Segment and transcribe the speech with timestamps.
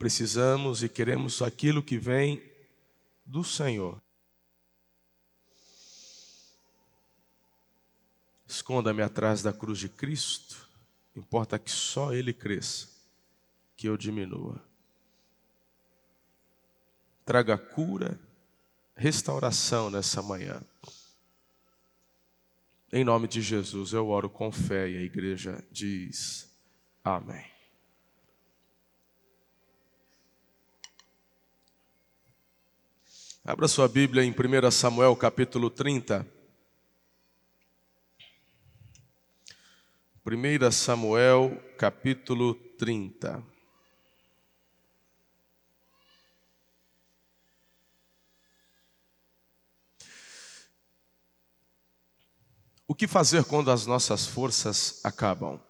[0.00, 2.42] precisamos e queremos aquilo que vem
[3.22, 4.00] do Senhor.
[8.48, 10.66] Esconda-me atrás da cruz de Cristo,
[11.14, 12.88] importa que só Ele cresça,
[13.76, 14.64] que eu diminua.
[17.26, 18.18] Traga cura,
[18.96, 20.62] restauração nessa manhã.
[22.90, 26.50] Em nome de Jesus, eu oro com fé e a igreja diz:
[27.04, 27.49] Amém.
[33.50, 36.24] Abra sua Bíblia em 1 Samuel capítulo 30.
[40.24, 43.42] 1 Samuel capítulo 30.
[52.86, 55.60] O que fazer quando as nossas forças acabam?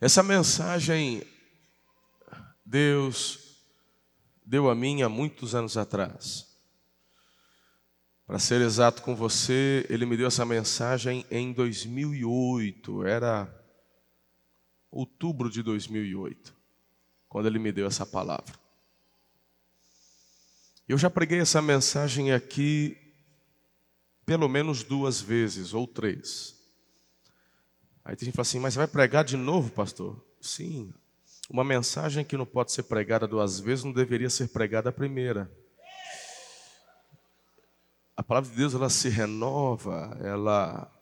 [0.00, 1.22] Essa mensagem
[2.64, 3.47] Deus
[4.48, 6.48] deu a mim há muitos anos atrás.
[8.26, 13.46] Para ser exato com você, ele me deu essa mensagem em 2008, era
[14.90, 16.54] outubro de 2008,
[17.28, 18.58] quando ele me deu essa palavra.
[20.88, 22.96] Eu já preguei essa mensagem aqui
[24.24, 26.56] pelo menos duas vezes ou três.
[28.02, 30.24] Aí tem gente que fala assim, mas você vai pregar de novo, pastor?
[30.40, 30.94] Sim,
[31.48, 35.50] uma mensagem que não pode ser pregada duas vezes não deveria ser pregada a primeira.
[38.16, 40.92] A palavra de Deus ela se renova, ela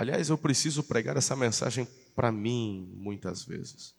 [0.00, 1.86] Aliás, eu preciso pregar essa mensagem
[2.16, 3.94] para mim muitas vezes.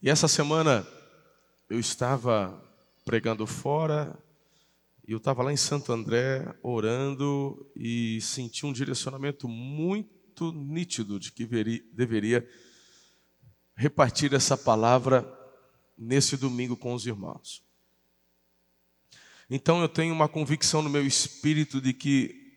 [0.00, 0.86] E essa semana
[1.68, 2.58] eu estava
[3.04, 4.18] pregando fora,
[5.06, 11.30] e eu estava lá em Santo André orando e senti um direcionamento muito nítido de
[11.30, 11.44] que
[11.92, 12.48] deveria
[13.78, 15.24] repartir essa palavra
[15.96, 17.62] nesse domingo com os irmãos.
[19.48, 22.56] Então eu tenho uma convicção no meu espírito de que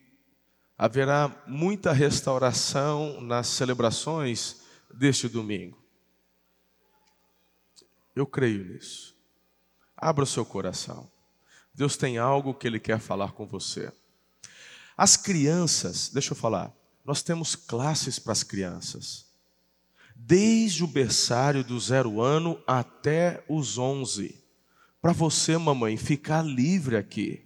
[0.76, 4.62] haverá muita restauração nas celebrações
[4.92, 5.80] deste domingo.
[8.16, 9.16] Eu creio nisso.
[9.96, 11.08] Abra o seu coração.
[11.72, 13.92] Deus tem algo que Ele quer falar com você.
[14.96, 19.31] As crianças, deixa eu falar, nós temos classes para as crianças
[20.26, 24.40] desde o berçário do zero ano até os onze.
[25.00, 27.44] Para você, mamãe, ficar livre aqui,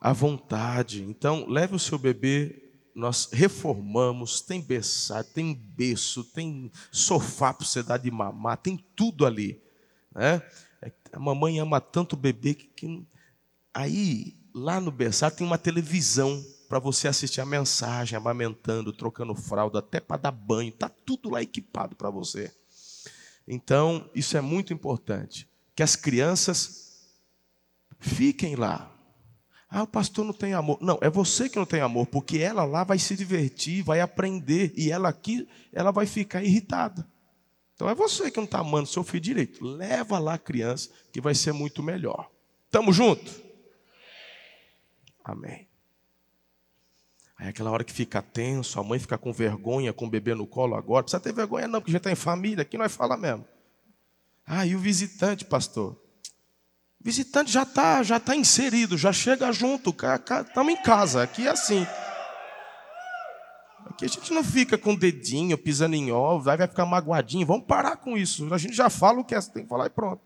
[0.00, 1.02] à vontade.
[1.02, 2.70] Então, leve o seu bebê.
[2.94, 9.26] Nós reformamos, tem berçário, tem berço, tem sofá para você dar de mamar, tem tudo
[9.26, 9.60] ali.
[10.14, 10.42] Né?
[10.82, 13.06] É a mamãe ama tanto o bebê que, que...
[13.74, 19.80] aí lá no berçário tem uma televisão para você assistir a mensagem, amamentando, trocando fralda,
[19.80, 22.54] até para dar banho, está tudo lá equipado para você.
[23.46, 27.10] Então, isso é muito importante, que as crianças
[27.98, 28.88] fiquem lá.
[29.68, 30.78] Ah, o pastor não tem amor.
[30.80, 34.72] Não, é você que não tem amor, porque ela lá vai se divertir, vai aprender,
[34.76, 37.04] e ela aqui, ela vai ficar irritada.
[37.74, 39.64] Então é você que não está amando seu filho direito.
[39.64, 42.30] Leva lá a criança, que vai ser muito melhor.
[42.70, 43.28] Tamo junto?
[45.24, 45.69] Amém.
[47.40, 50.46] Aí aquela hora que fica tenso, a mãe fica com vergonha com o bebê no
[50.46, 51.02] colo agora.
[51.02, 53.46] Precisa ter vergonha não, porque já está em família, aqui nós fala mesmo.
[54.46, 55.92] Ah, e o visitante, pastor?
[57.00, 61.50] O visitante já está já tá inserido, já chega junto, estamos em casa, aqui é
[61.50, 61.86] assim.
[63.86, 67.46] Aqui a gente não fica com dedinho, pisando em ovos, aí vai ficar magoadinho.
[67.46, 68.52] Vamos parar com isso.
[68.52, 70.20] A gente já fala o que é, tem que falar e pronto.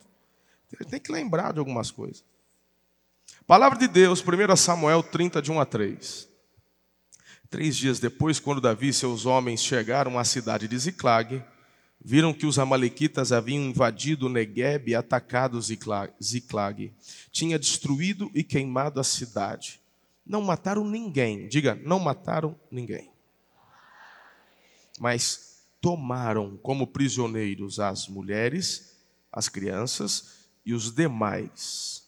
[0.91, 2.25] Tem que lembrar de algumas coisas.
[3.47, 6.34] Palavra de Deus, 1 Samuel 30, de 1 a 3.
[7.51, 11.43] Três dias depois, quando Davi e seus homens chegaram à cidade de Ziclag,
[12.05, 16.93] viram que os amalequitas haviam invadido Negueb e atacado Ziclag.
[17.31, 19.81] Tinha destruído e queimado a cidade.
[20.27, 21.49] Não mataram ninguém.
[21.49, 23.11] Diga, não mataram ninguém.
[24.99, 28.97] Mas tomaram como prisioneiros as mulheres,
[29.33, 32.05] as crianças e os demais.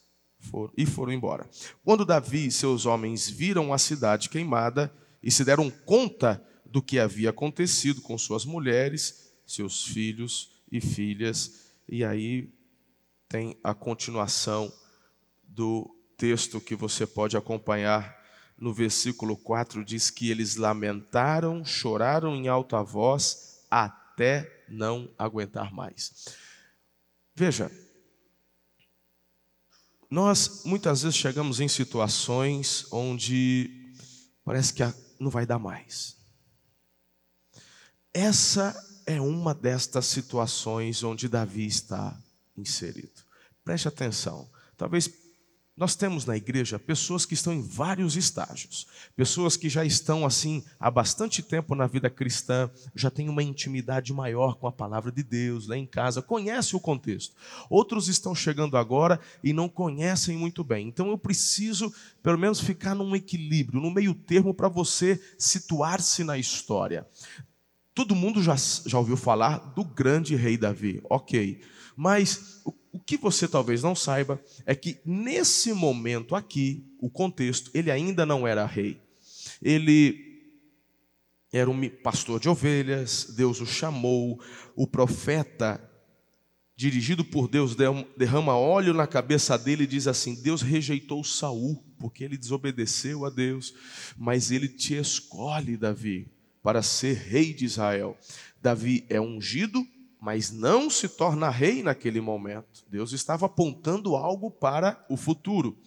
[0.76, 1.48] e foram embora.
[1.84, 4.92] Quando Davi e seus homens viram a cidade queimada,
[5.26, 11.72] e se deram conta do que havia acontecido com suas mulheres, seus filhos e filhas.
[11.88, 12.48] E aí
[13.28, 14.72] tem a continuação
[15.42, 18.16] do texto que você pode acompanhar
[18.56, 26.26] no versículo 4 diz que eles lamentaram, choraram em alta voz até não aguentar mais.
[27.34, 27.68] Veja,
[30.08, 33.92] nós muitas vezes chegamos em situações onde
[34.44, 34.84] parece que
[35.18, 36.16] não vai dar mais.
[38.12, 38.74] Essa
[39.06, 42.18] é uma destas situações onde Davi está
[42.56, 43.22] inserido.
[43.64, 44.50] Preste atenção.
[44.76, 45.08] Talvez
[45.76, 50.64] nós temos na igreja pessoas que estão em vários estágios, pessoas que já estão assim
[50.80, 55.22] há bastante tempo na vida cristã, já têm uma intimidade maior com a palavra de
[55.22, 57.34] Deus lá em casa, conhecem o contexto.
[57.68, 60.88] Outros estão chegando agora e não conhecem muito bem.
[60.88, 61.92] Então eu preciso,
[62.22, 67.06] pelo menos, ficar num equilíbrio, no meio termo, para você situar-se na história.
[67.94, 68.56] Todo mundo já,
[68.86, 71.60] já ouviu falar do grande rei Davi, ok,
[71.94, 72.55] mas
[72.96, 78.24] o que você talvez não saiba é que nesse momento aqui, o contexto, ele ainda
[78.24, 78.98] não era rei.
[79.60, 80.40] Ele
[81.52, 84.40] era um pastor de ovelhas, Deus o chamou,
[84.74, 85.78] o profeta,
[86.74, 87.76] dirigido por Deus,
[88.16, 93.30] derrama óleo na cabeça dele e diz assim: Deus rejeitou Saul, porque ele desobedeceu a
[93.30, 93.74] Deus,
[94.16, 96.30] mas ele te escolhe, Davi,
[96.62, 98.16] para ser rei de Israel.
[98.62, 99.86] Davi é ungido
[100.20, 102.84] mas não se torna rei naquele momento.
[102.88, 105.78] Deus estava apontando algo para o futuro.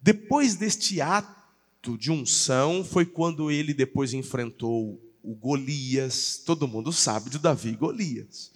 [0.00, 6.42] Depois deste ato de unção, foi quando ele depois enfrentou o Golias.
[6.44, 8.52] Todo mundo sabe de Davi e Golias.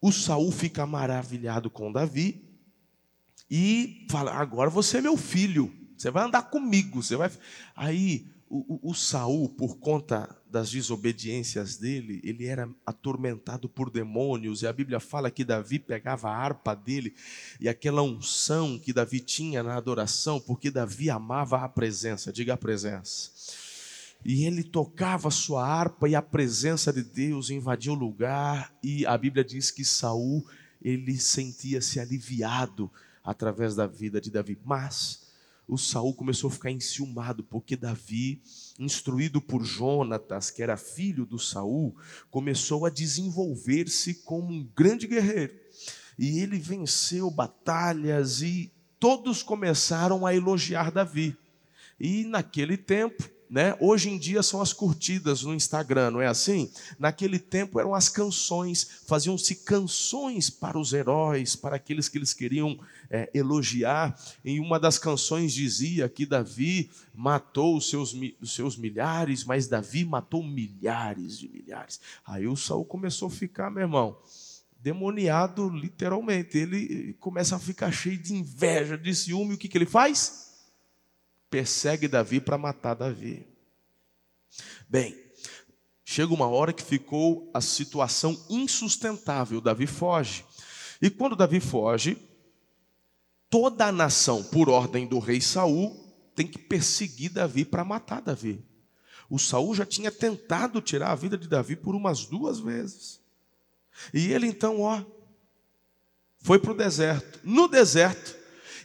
[0.00, 2.44] O Saul fica maravilhado com Davi
[3.50, 7.30] e fala: agora você é meu filho, você vai andar comigo, você vai.
[7.74, 14.62] Aí o, o, o Saul, por conta das desobediências dele, ele era atormentado por demônios,
[14.62, 17.14] e a Bíblia fala que Davi pegava a harpa dele
[17.60, 22.56] e aquela unção que Davi tinha na adoração, porque Davi amava a presença, diga a
[22.56, 23.30] presença.
[24.24, 29.04] E ele tocava a sua harpa e a presença de Deus invadia o lugar, e
[29.04, 30.44] a Bíblia diz que Saul,
[30.80, 32.90] ele sentia-se aliviado
[33.22, 35.27] através da vida de Davi, mas
[35.68, 38.40] o Saul começou a ficar enciumado, porque Davi,
[38.78, 41.94] instruído por Jonatas, que era filho do Saul,
[42.30, 45.54] começou a desenvolver-se como um grande guerreiro.
[46.18, 51.36] E ele venceu batalhas e todos começaram a elogiar Davi.
[52.00, 53.76] E naquele tempo, né?
[53.80, 56.70] Hoje em dia são as curtidas no Instagram, não é assim?
[56.98, 62.78] Naquele tempo eram as canções, faziam-se canções para os heróis, para aqueles que eles queriam
[63.10, 64.18] é, elogiar.
[64.44, 70.04] Em uma das canções dizia que Davi matou os seus, os seus milhares, mas Davi
[70.04, 72.00] matou milhares de milhares.
[72.24, 74.16] Aí o Saul começou a ficar, meu irmão,
[74.80, 76.58] demoniado literalmente.
[76.58, 79.54] Ele começa a ficar cheio de inveja, de ciúme.
[79.54, 80.47] O que, que ele faz?
[81.50, 83.46] Persegue Davi para matar Davi.
[84.88, 85.16] Bem,
[86.04, 89.60] chega uma hora que ficou a situação insustentável.
[89.60, 90.44] Davi foge.
[91.00, 92.18] E quando Davi foge,
[93.48, 95.96] toda a nação, por ordem do rei Saul,
[96.34, 98.64] tem que perseguir Davi para matar Davi.
[99.30, 103.20] O Saul já tinha tentado tirar a vida de Davi por umas duas vezes.
[104.14, 105.02] E ele então, ó,
[106.40, 107.40] foi para o deserto.
[107.44, 108.37] No deserto,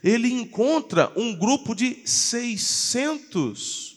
[0.04, 3.96] ele encontra um grupo de 600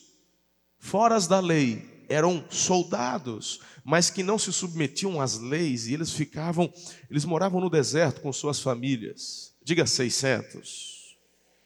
[0.80, 2.06] foras da lei.
[2.08, 6.72] Eram soldados, mas que não se submetiam às leis e eles ficavam,
[7.12, 9.54] eles moravam no deserto com suas famílias.
[9.62, 11.18] Diga 600.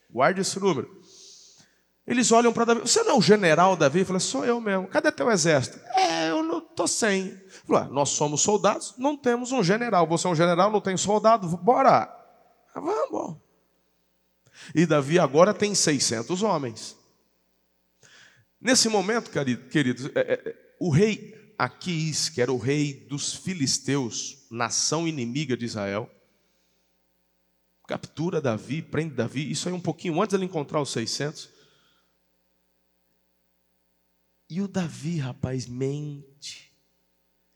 [0.10, 1.00] Guarde esse número.
[2.08, 2.82] Eles olham para Davi.
[2.82, 4.04] Você não é o general Davi?
[4.04, 4.88] Fala, sou eu mesmo.
[4.88, 5.80] Cadê teu exército?
[5.94, 7.40] É, eu não estou sem.
[7.68, 10.08] Fala, nós somos soldados, não temos um general.
[10.08, 11.48] Você é um general, não tem soldado?
[11.58, 12.12] Bora.
[12.74, 13.51] Ah, vamos.
[14.74, 16.98] E Davi agora tem 600 homens.
[18.60, 25.08] Nesse momento, queridos, é, é, o rei Aquis, que era o rei dos filisteus, nação
[25.08, 26.10] inimiga de Israel,
[27.88, 31.50] captura Davi, prende Davi, isso aí um pouquinho antes de ele encontrar os 600.
[34.50, 36.74] E o Davi, rapaz, mente,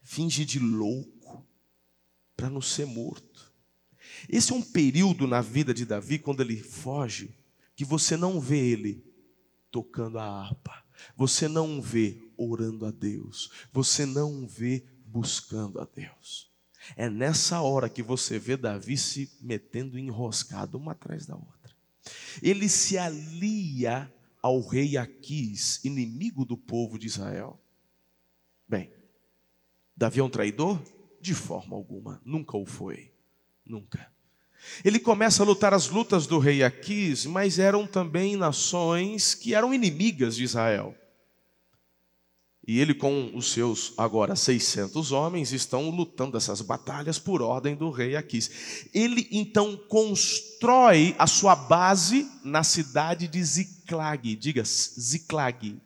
[0.02, 1.46] finge de louco,
[2.36, 3.35] para não ser morto.
[4.30, 7.36] Esse é um período na vida de Davi, quando ele foge,
[7.76, 9.04] que você não vê ele
[9.72, 10.84] tocando a harpa,
[11.16, 16.52] você não vê orando a Deus, você não vê buscando a Deus.
[16.96, 21.76] É nessa hora que você vê Davi se metendo enroscado uma atrás da outra.
[22.42, 27.60] Ele se alia ao rei Aquis, inimigo do povo de Israel.
[28.68, 28.94] Bem,
[29.98, 30.82] Davi é um traidor?
[31.20, 33.12] De forma alguma, nunca o foi.
[33.66, 34.15] Nunca.
[34.84, 39.74] Ele começa a lutar as lutas do rei Aquis, mas eram também nações que eram
[39.74, 40.96] inimigas de Israel.
[42.68, 47.92] E ele, com os seus agora 600 homens, estão lutando essas batalhas por ordem do
[47.92, 48.88] rei Aquis.
[48.92, 55.80] Ele então constrói a sua base na cidade de Ziclag, diga Ziclag,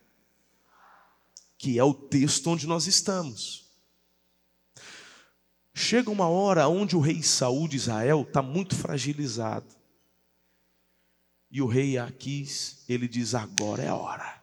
[1.58, 3.69] que é o texto onde nós estamos.
[5.82, 9.66] Chega uma hora onde o rei Saul de Israel está muito fragilizado.
[11.50, 14.42] E o rei Aquis, ele diz: agora é a hora.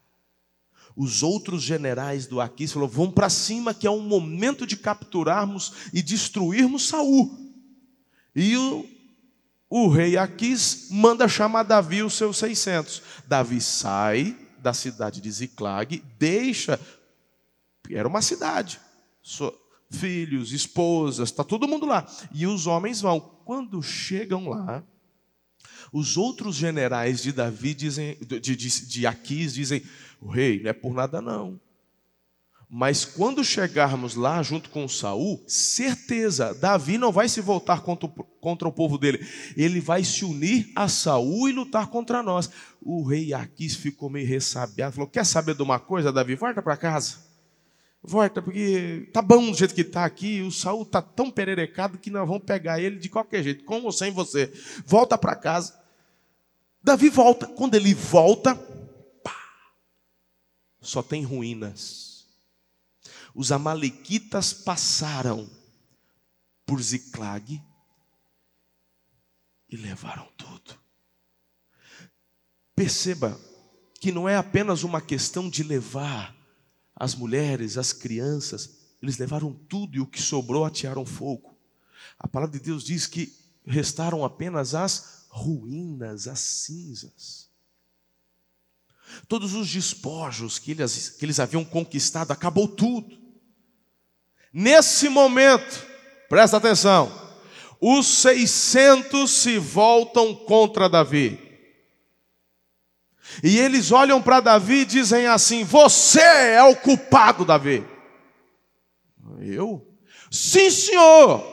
[0.97, 5.75] Os outros generais do Aquis falaram: vamos para cima, que é um momento de capturarmos
[5.93, 7.38] e destruirmos Saul.
[8.35, 8.88] E o,
[9.69, 13.02] o rei Aquis manda chamar Davi os seus 600.
[13.26, 16.81] Davi sai da cidade de Ziclag, deixa,
[17.90, 18.81] era uma cidade,
[19.90, 22.07] filhos, esposas, está todo mundo lá.
[22.33, 23.21] E os homens vão.
[23.21, 24.83] Quando chegam lá,
[25.93, 29.83] os outros generais de Davi dizem, de, de, de Aquis dizem:
[30.21, 31.61] o rei, não é por nada não.
[32.69, 38.09] Mas quando chegarmos lá junto com Saul, certeza, Davi não vai se voltar contra,
[38.40, 39.25] contra o povo dele.
[39.57, 42.50] Ele vai se unir a Saul e lutar contra nós.
[42.83, 46.35] O rei Aquis ficou meio ressabiado, falou: Quer saber de uma coisa, Davi?
[46.35, 47.25] Volta para casa.
[48.07, 50.41] Volta, porque tá bom do jeito que está aqui.
[50.41, 53.91] O Saul tá tão pererecado que nós vamos pegar ele de qualquer jeito, com ou
[53.91, 54.53] sem você.
[54.87, 55.77] Volta para casa.
[56.81, 57.49] Davi volta.
[57.49, 58.55] Quando ele volta,
[59.25, 59.37] pá,
[60.81, 62.27] só tem ruínas.
[63.35, 65.51] Os amalequitas passaram
[66.65, 67.61] por Ziclag
[69.69, 70.79] e levaram tudo.
[72.77, 73.37] Perceba
[74.01, 76.36] que não é apenas uma questão de levar
[76.97, 78.71] as mulheres, as crianças,
[79.03, 81.55] eles levaram tudo e o que sobrou atearam fogo.
[82.19, 83.33] A palavra de Deus diz que
[83.67, 87.50] restaram apenas as ruínas, as cinzas.
[89.29, 93.17] Todos os despojos que eles, que eles haviam conquistado, acabou tudo.
[94.53, 95.87] Nesse momento,
[96.29, 97.12] presta atenção,
[97.81, 101.46] os 600 se voltam contra Davi.
[103.42, 107.87] E eles olham para Davi e dizem assim: Você é o culpado, Davi.
[109.40, 109.87] Eu?
[110.30, 111.45] Sim, senhor,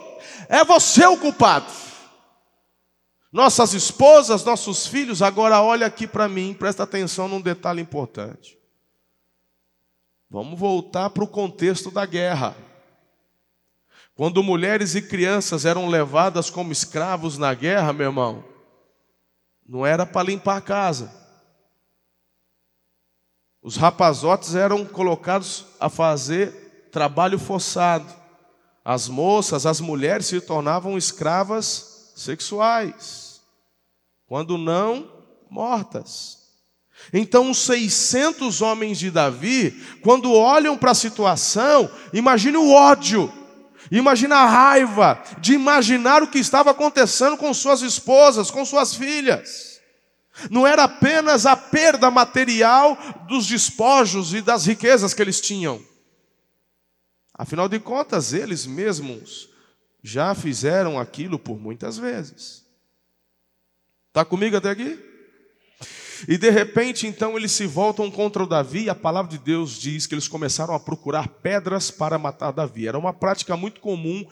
[0.47, 1.71] é você o culpado.
[3.31, 8.57] Nossas esposas, nossos filhos, agora olha aqui para mim, presta atenção num detalhe importante.
[10.29, 12.55] Vamos voltar para o contexto da guerra.
[14.15, 18.43] Quando mulheres e crianças eram levadas como escravos na guerra, meu irmão,
[19.67, 21.22] não era para limpar a casa
[23.63, 28.05] os rapazotes eram colocados a fazer trabalho forçado.
[28.83, 33.41] As moças, as mulheres se tornavam escravas sexuais,
[34.27, 35.09] quando não
[35.49, 36.43] mortas.
[37.13, 43.31] Então, os 600 homens de Davi, quando olham para a situação, imagine o ódio,
[43.89, 49.72] imagine a raiva de imaginar o que estava acontecendo com suas esposas, com suas filhas.
[50.49, 52.97] Não era apenas a perda material
[53.27, 55.81] dos despojos e das riquezas que eles tinham.
[57.33, 59.49] Afinal de contas, eles mesmos
[60.03, 62.63] já fizeram aquilo por muitas vezes.
[64.09, 64.99] Está comigo até aqui?
[66.27, 69.79] E de repente, então, eles se voltam contra o Davi, e a palavra de Deus
[69.79, 72.87] diz que eles começaram a procurar pedras para matar Davi.
[72.87, 74.25] Era uma prática muito comum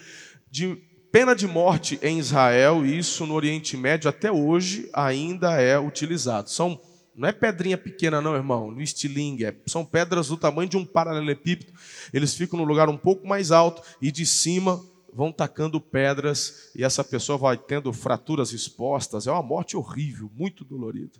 [0.49, 0.81] de
[1.11, 6.49] Pena de morte em Israel, e isso no Oriente Médio até hoje ainda é utilizado.
[6.49, 6.79] São
[7.13, 9.45] não é pedrinha pequena, não, irmão, no estilingue.
[9.45, 11.73] É, são pedras do tamanho de um paralelepípedo.
[12.13, 14.81] Eles ficam no lugar um pouco mais alto e de cima
[15.13, 19.27] vão tacando pedras e essa pessoa vai tendo fraturas expostas.
[19.27, 21.19] É uma morte horrível, muito dolorida.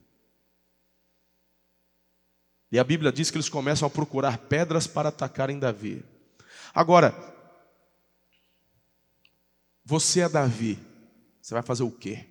[2.72, 6.06] E a Bíblia diz que eles começam a procurar pedras para atacarem Davi.
[6.74, 7.31] Agora,
[9.92, 10.80] você é Davi.
[11.42, 12.26] Você vai fazer o quê?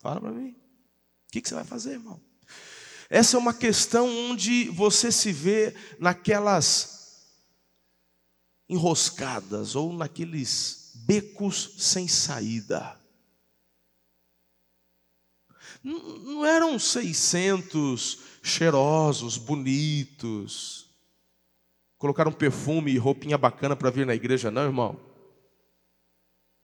[0.00, 0.50] Fala para mim.
[0.50, 2.20] O que você vai fazer, irmão?
[3.08, 7.26] Essa é uma questão onde você se vê naquelas
[8.68, 13.00] enroscadas ou naqueles becos sem saída.
[15.82, 20.81] Não eram 600 cheirosos, bonitos,
[22.02, 24.98] colocaram perfume e roupinha bacana para vir na igreja, não, irmão.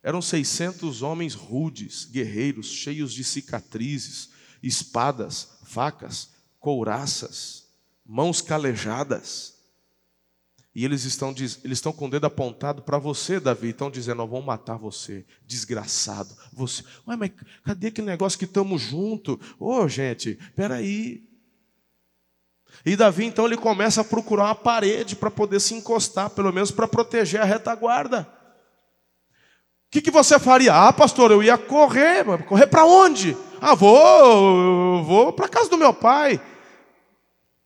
[0.03, 4.31] Eram 600 homens rudes, guerreiros, cheios de cicatrizes,
[4.61, 7.69] espadas, facas, couraças,
[8.05, 9.55] mãos calejadas.
[10.75, 13.69] E eles estão, eles estão com o dedo apontado para você, Davi.
[13.69, 16.35] Estão dizendo: Nós vamos matar você, desgraçado.
[16.53, 16.83] Você.
[17.07, 17.31] Ué, mas
[17.63, 19.39] cadê aquele negócio que estamos juntos?
[19.57, 21.28] Ô, oh, gente, peraí.
[22.85, 26.71] E Davi, então, ele começa a procurar uma parede para poder se encostar, pelo menos
[26.71, 28.27] para proteger a retaguarda.
[29.89, 30.75] O que, que você faria?
[30.75, 32.25] Ah, pastor, eu ia correr.
[32.45, 33.37] Correr para onde?
[33.61, 36.41] Ah, vou, vou para casa do meu pai.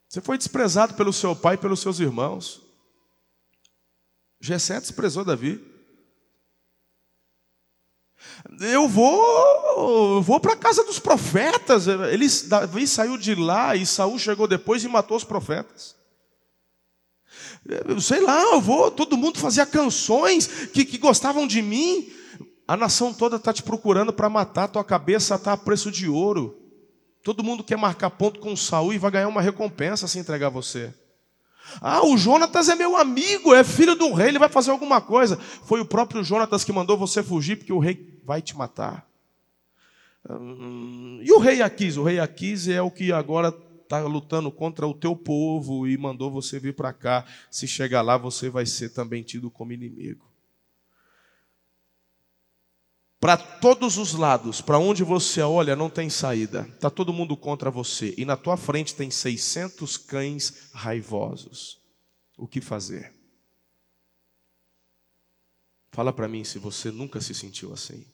[0.09, 2.63] Você foi desprezado pelo seu pai e pelos seus irmãos.
[4.41, 5.72] Gessé desprezou Davi.
[8.61, 11.87] Eu vou, vou para a casa dos profetas.
[11.87, 15.95] Eles, Davi saiu de lá e Saul chegou depois e matou os profetas.
[17.87, 18.91] Eu sei lá, eu vou.
[18.91, 22.11] Todo mundo fazia canções que, que gostavam de mim.
[22.67, 24.69] A nação toda está te procurando para matar.
[24.69, 26.59] Tua cabeça está a preço de ouro.
[27.23, 30.93] Todo mundo quer marcar ponto com Saul e vai ganhar uma recompensa se entregar você.
[31.81, 35.37] Ah, o Jonatas é meu amigo, é filho do rei, ele vai fazer alguma coisa.
[35.65, 39.07] Foi o próprio Jonatas que mandou você fugir, porque o rei vai te matar.
[40.29, 41.97] Hum, e o rei Aquis?
[41.97, 46.31] O rei Aquis é o que agora está lutando contra o teu povo e mandou
[46.31, 47.25] você vir para cá.
[47.51, 50.32] Se chegar lá, você vai ser também tido como inimigo.
[53.23, 56.63] Para todos os lados, para onde você olha, não tem saída.
[56.75, 58.13] Está todo mundo contra você.
[58.19, 61.81] E na tua frente tem 600 cães raivosos.
[62.37, 63.15] O que fazer?
[65.93, 68.05] Fala para mim se você nunca se sentiu assim.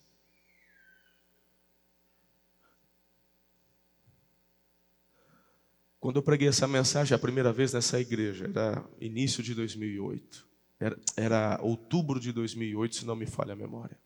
[5.98, 10.46] Quando eu preguei essa mensagem a primeira vez nessa igreja, era início de 2008.
[10.78, 13.98] Era, era outubro de 2008, se não me falha a memória.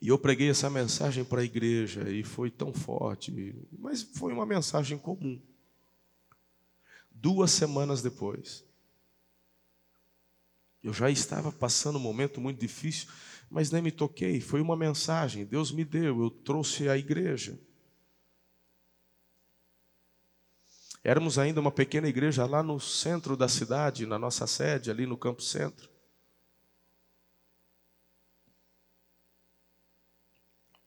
[0.00, 3.32] E eu preguei essa mensagem para a igreja e foi tão forte,
[3.78, 5.40] mas foi uma mensagem comum.
[7.10, 8.64] Duas semanas depois,
[10.82, 13.08] eu já estava passando um momento muito difícil,
[13.50, 14.40] mas nem me toquei.
[14.40, 17.58] Foi uma mensagem, Deus me deu, eu trouxe à igreja.
[21.02, 25.16] Éramos ainda uma pequena igreja lá no centro da cidade, na nossa sede, ali no
[25.16, 25.95] Campo Centro.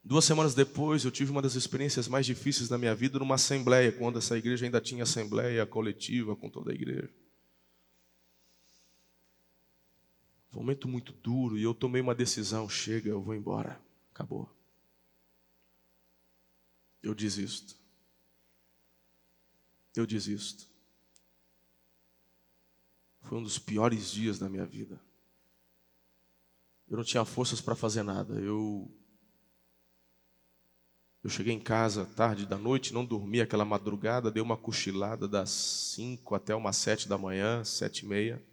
[0.09, 3.91] Duas semanas depois, eu tive uma das experiências mais difíceis da minha vida numa assembleia,
[3.91, 7.13] quando essa igreja ainda tinha assembleia coletiva com toda a igreja.
[10.51, 13.79] Um momento muito duro e eu tomei uma decisão: chega, eu vou embora.
[14.11, 14.51] Acabou.
[17.03, 17.77] Eu desisto.
[19.95, 20.65] Eu desisto.
[23.21, 24.99] Foi um dos piores dias da minha vida.
[26.89, 28.33] Eu não tinha forças para fazer nada.
[28.39, 28.91] Eu
[31.29, 35.51] eu cheguei em casa tarde da noite, não dormi aquela madrugada, dei uma cochilada das
[35.51, 38.43] cinco até umas sete da manhã, sete e meia.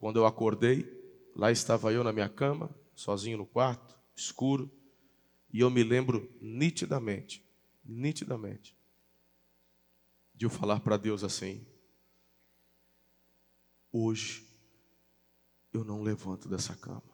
[0.00, 0.84] Quando eu acordei,
[1.36, 4.68] lá estava eu na minha cama, sozinho no quarto, escuro,
[5.52, 7.48] e eu me lembro nitidamente,
[7.84, 8.76] nitidamente,
[10.34, 11.64] de eu falar para Deus assim:
[13.92, 14.44] hoje
[15.72, 17.09] eu não levanto dessa cama.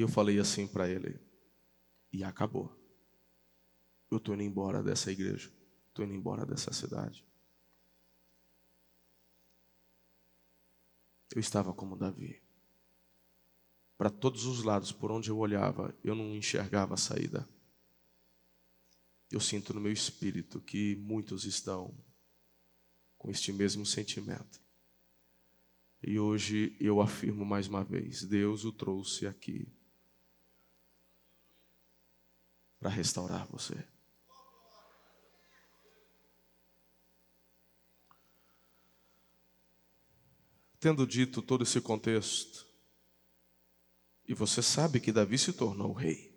[0.00, 1.20] E eu falei assim para ele,
[2.10, 2.74] e acabou.
[4.10, 5.52] Eu estou indo embora dessa igreja,
[5.88, 7.22] estou indo embora dessa cidade.
[11.34, 12.42] Eu estava como Davi.
[13.98, 17.46] Para todos os lados, por onde eu olhava, eu não enxergava a saída.
[19.30, 21.94] Eu sinto no meu espírito que muitos estão
[23.18, 24.62] com este mesmo sentimento.
[26.02, 29.70] E hoje eu afirmo mais uma vez: Deus o trouxe aqui
[32.80, 33.76] para restaurar você.
[40.80, 42.66] Tendo dito todo esse contexto,
[44.26, 46.34] e você sabe que Davi se tornou rei,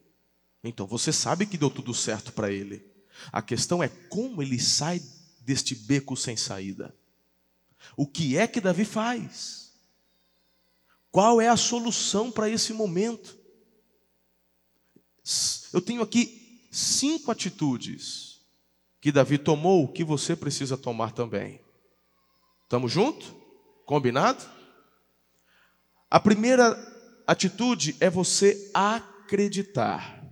[0.61, 2.85] então você sabe que deu tudo certo para ele.
[3.31, 5.01] A questão é como ele sai
[5.39, 6.93] deste beco sem saída.
[7.95, 9.73] O que é que Davi faz?
[11.11, 13.37] Qual é a solução para esse momento?
[15.71, 18.41] Eu tenho aqui cinco atitudes
[18.99, 21.61] que Davi tomou que você precisa tomar também.
[22.63, 23.33] Estamos juntos?
[23.85, 24.43] Combinado?
[26.09, 26.75] A primeira
[27.25, 30.23] atitude é você acreditar,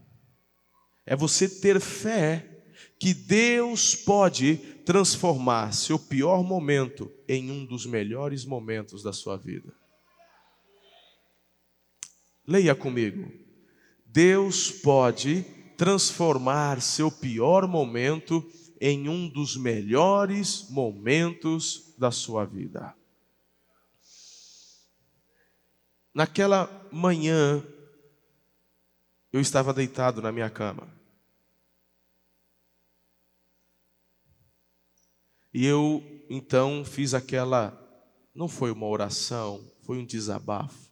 [1.05, 2.63] é você ter fé
[2.99, 9.73] que Deus pode transformar seu pior momento em um dos melhores momentos da sua vida.
[12.45, 13.40] Leia comigo.
[14.11, 15.43] Deus pode
[15.77, 18.45] transformar seu pior momento
[18.79, 22.93] em um dos melhores momentos da sua vida.
[26.13, 27.65] Naquela manhã,
[29.31, 30.93] eu estava deitado na minha cama.
[35.53, 37.77] E eu então fiz aquela,
[38.35, 40.90] não foi uma oração, foi um desabafo.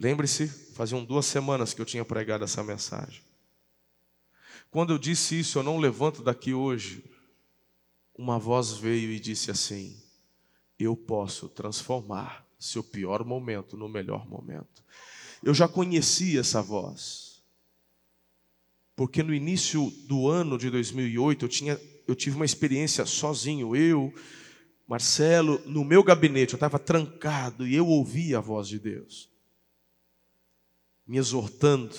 [0.00, 3.20] Lembre-se, faziam duas semanas que eu tinha pregado essa mensagem.
[4.70, 7.04] Quando eu disse isso, eu não levanto daqui hoje.
[8.16, 10.02] Uma voz veio e disse assim:
[10.78, 14.82] Eu posso transformar seu pior momento no melhor momento.
[15.42, 17.42] Eu já conhecia essa voz.
[18.96, 24.12] Porque no início do ano de 2008 eu tinha eu tive uma experiência sozinho, eu,
[24.88, 29.29] Marcelo, no meu gabinete, eu estava trancado e eu ouvi a voz de Deus
[31.10, 31.96] me exortando.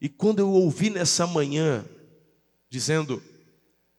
[0.00, 1.84] E quando eu ouvi nessa manhã,
[2.70, 3.22] dizendo: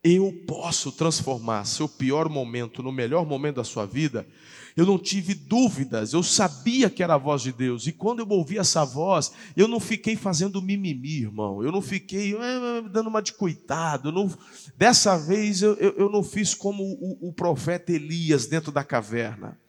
[0.04, 4.28] Eu posso transformar seu pior momento no melhor momento da sua vida,
[4.76, 7.86] eu não tive dúvidas, eu sabia que era a voz de Deus.
[7.86, 11.62] E quando eu ouvi essa voz, eu não fiquei fazendo mimimi, irmão.
[11.62, 14.12] Eu não fiquei é, dando uma de coitado.
[14.12, 14.28] Não...
[14.76, 19.61] Dessa vez eu, eu, eu, não fiz como o, o profeta Elias dentro da caverna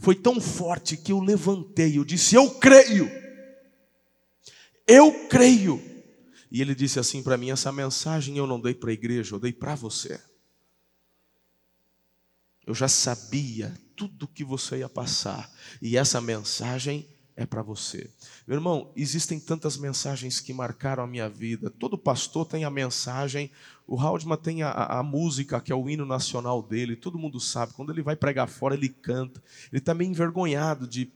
[0.00, 3.08] foi tão forte que eu levantei, eu disse: Eu creio,
[4.86, 5.80] eu creio.
[6.50, 9.38] E ele disse assim para mim: Essa mensagem eu não dei para a igreja, eu
[9.38, 10.20] dei para você.
[12.66, 17.06] Eu já sabia tudo que você ia passar, e essa mensagem
[17.42, 18.10] é para você.
[18.46, 21.70] Meu irmão, existem tantas mensagens que marcaram a minha vida.
[21.70, 23.50] Todo pastor tem a mensagem,
[23.86, 27.72] o Haldman tem a, a, música, que é o hino nacional dele, todo mundo sabe.
[27.72, 29.42] Quando ele vai pregar fora, ele canta.
[29.72, 31.10] Ele está meio envergonhado de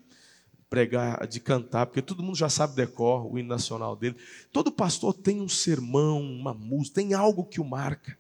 [0.70, 4.16] pregar, de cantar, porque todo mundo já sabe decor o hino nacional dele.
[4.50, 8.16] Todo pastor tem um sermão, uma música, tem algo que o marca.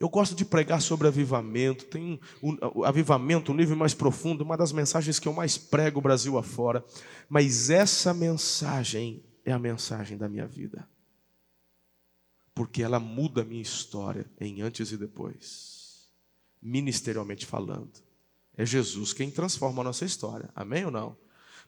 [0.00, 4.56] Eu gosto de pregar sobre avivamento, tem um, um, avivamento, um nível mais profundo, uma
[4.56, 6.82] das mensagens que eu mais prego Brasil afora.
[7.28, 10.88] Mas essa mensagem é a mensagem da minha vida.
[12.54, 16.08] Porque ela muda a minha história em antes e depois.
[16.62, 17.92] Ministerialmente falando.
[18.56, 20.48] É Jesus quem transforma a nossa história.
[20.54, 21.14] Amém ou não?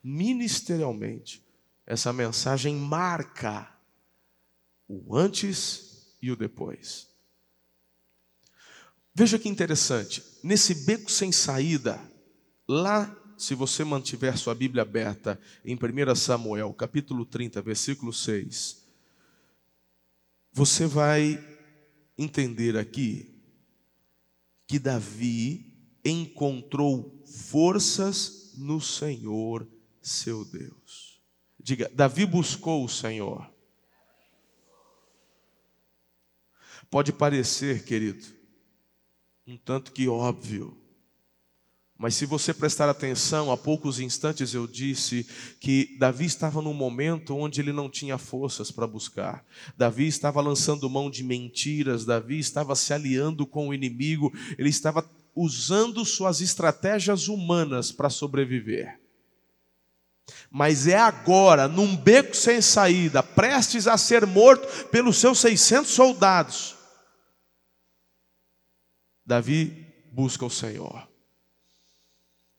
[0.03, 1.47] Ministerialmente,
[1.87, 3.71] essa mensagem marca
[4.89, 7.12] o antes e o depois.
[9.15, 12.01] Veja que interessante, nesse beco sem saída,
[12.67, 18.83] lá, se você mantiver sua Bíblia aberta, em 1 Samuel, capítulo 30, versículo 6,
[20.51, 21.43] você vai
[22.17, 23.39] entender aqui
[24.67, 29.69] que Davi encontrou forças no Senhor,
[30.01, 31.21] seu Deus.
[31.61, 33.53] Diga, Davi buscou o Senhor.
[36.91, 38.42] Pode parecer, querido,
[39.47, 40.77] um tanto que óbvio.
[41.99, 45.25] Mas se você prestar atenção, há poucos instantes eu disse
[45.61, 49.45] que Davi estava num momento onde ele não tinha forças para buscar.
[49.77, 55.09] Davi estava lançando mão de mentiras, Davi estava se aliando com o inimigo, ele estava
[55.35, 58.99] usando suas estratégias humanas para sobreviver.
[60.51, 66.77] Mas é agora, num beco sem saída, prestes a ser morto pelos seus 600 soldados,
[69.33, 71.09] Davi busca o Senhor.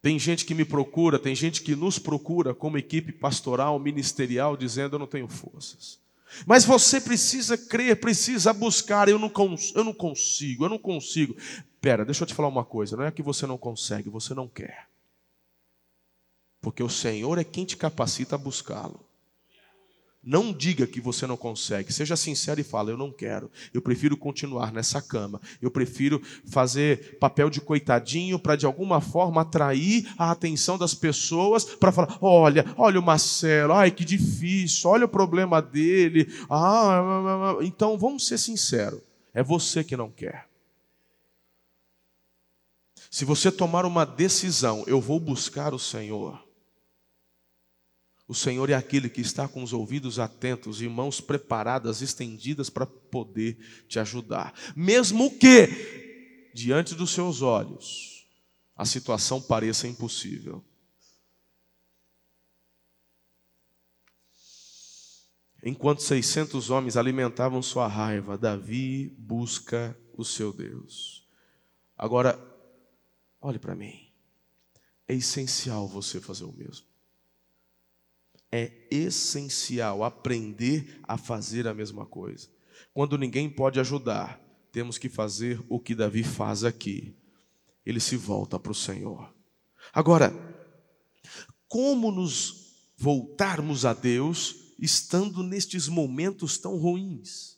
[0.01, 4.95] Tem gente que me procura, tem gente que nos procura como equipe pastoral, ministerial, dizendo:
[4.95, 5.99] Eu não tenho forças.
[6.47, 9.07] Mas você precisa crer, precisa buscar.
[9.07, 9.31] Eu não,
[9.75, 11.35] eu não consigo, eu não consigo.
[11.79, 14.47] Pera, deixa eu te falar uma coisa: não é que você não consegue, você não
[14.47, 14.89] quer.
[16.59, 19.05] Porque o Senhor é quem te capacita a buscá-lo.
[20.23, 21.91] Não diga que você não consegue.
[21.91, 23.51] Seja sincero e fala: Eu não quero.
[23.73, 25.41] Eu prefiro continuar nessa cama.
[25.61, 31.65] Eu prefiro fazer papel de coitadinho para de alguma forma atrair a atenção das pessoas
[31.65, 33.73] para falar: Olha, olha o Marcelo.
[33.73, 34.89] Ai, que difícil.
[34.89, 36.31] Olha o problema dele.
[36.49, 39.01] Ah, então vamos ser sinceros.
[39.33, 40.47] É você que não quer.
[43.11, 46.42] Se você tomar uma decisão, eu vou buscar o Senhor.
[48.27, 52.85] O Senhor é aquele que está com os ouvidos atentos e mãos preparadas, estendidas para
[52.85, 53.57] poder
[53.87, 54.53] te ajudar.
[54.75, 58.25] Mesmo que, diante dos seus olhos,
[58.75, 60.63] a situação pareça impossível.
[65.65, 71.25] Enquanto 600 homens alimentavam sua raiva, Davi busca o seu Deus.
[71.97, 72.37] Agora,
[73.39, 74.11] olhe para mim.
[75.07, 76.92] É essencial você fazer o mesmo.
[78.55, 82.47] É essencial aprender a fazer a mesma coisa.
[82.93, 84.39] Quando ninguém pode ajudar,
[84.71, 87.17] temos que fazer o que Davi faz aqui.
[87.83, 89.33] Ele se volta para o Senhor.
[89.91, 90.31] Agora,
[91.67, 97.57] como nos voltarmos a Deus estando nestes momentos tão ruins?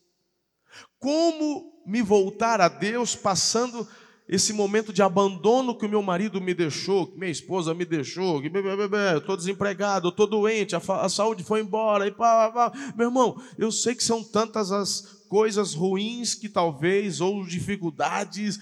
[0.98, 3.86] Como me voltar a Deus passando
[4.28, 8.42] esse momento de abandono que o meu marido me deixou, que minha esposa me deixou,
[8.42, 12.72] que eu estou desempregado, eu estou doente, a, a, saúde foi embora, e pá, pá,
[12.72, 12.94] pá.
[12.96, 18.60] Meu irmão, eu sei que são tantas as coisas ruins que talvez, ou dificuldades,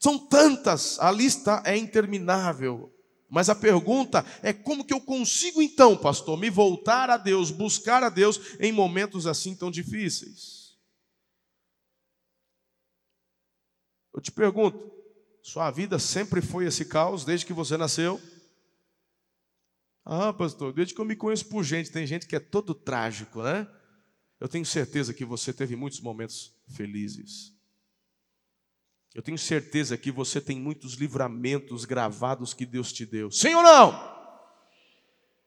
[0.00, 2.90] são tantas, a lista é interminável.
[3.30, 8.02] Mas a pergunta é como que eu consigo então, pastor, me voltar a Deus, buscar
[8.02, 10.76] a Deus em momentos assim tão difíceis?
[14.14, 14.94] Eu te pergunto,
[15.46, 18.18] sua vida sempre foi esse caos desde que você nasceu?
[20.02, 23.42] Ah, pastor, desde que eu me conheço por gente, tem gente que é todo trágico,
[23.42, 23.68] né?
[24.40, 27.52] Eu tenho certeza que você teve muitos momentos felizes.
[29.14, 33.30] Eu tenho certeza que você tem muitos livramentos gravados que Deus te deu.
[33.30, 34.14] Sim ou não?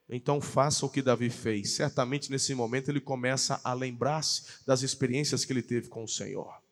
[0.07, 1.71] Então faça o que Davi fez.
[1.71, 6.66] Certamente nesse momento ele começa a lembrar-se das experiências que ele teve com o Senhor.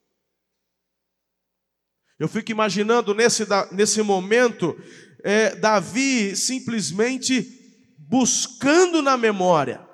[2.19, 4.77] Eu fico imaginando nesse, nesse momento,
[5.23, 7.45] é, Davi simplesmente
[7.97, 9.85] buscando na memória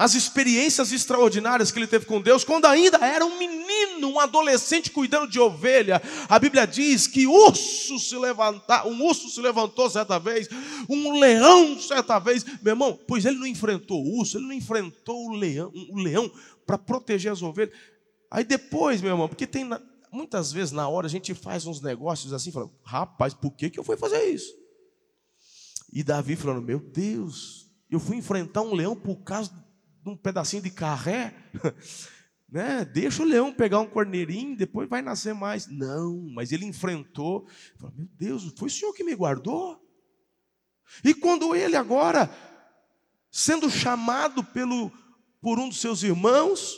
[0.00, 4.90] as experiências extraordinárias que ele teve com Deus, quando ainda era um menino, um adolescente
[4.90, 6.00] cuidando de ovelha.
[6.26, 10.48] A Bíblia diz que urso se levanta, um urso se levantou certa vez,
[10.88, 12.46] um leão certa vez.
[12.62, 16.32] Meu irmão, pois ele não enfrentou o urso, ele não enfrentou o leão, o leão
[16.66, 17.74] para proteger as ovelhas.
[18.30, 19.68] Aí depois, meu irmão, porque tem
[20.12, 23.78] muitas vezes na hora a gente faz uns negócios assim, fala, rapaz, por que, que
[23.78, 24.52] eu fui fazer isso?
[25.92, 29.50] E Davi falando, meu Deus, eu fui enfrentar um leão por causa
[30.02, 31.34] de um pedacinho de carré,
[32.48, 32.84] né?
[32.84, 35.66] Deixa o leão pegar um corneirinho, depois vai nascer mais.
[35.66, 37.46] Não, mas ele enfrentou,
[37.76, 39.80] falou, meu Deus, foi o Senhor que me guardou.
[41.04, 42.30] E quando ele agora,
[43.30, 44.90] sendo chamado pelo,
[45.40, 46.76] por um dos seus irmãos,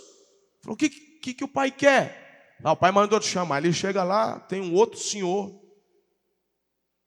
[0.63, 2.22] falou, o que, que, que o pai quer?
[2.65, 3.63] O pai mandou te chamar.
[3.63, 5.61] Ele chega lá, tem um outro senhor,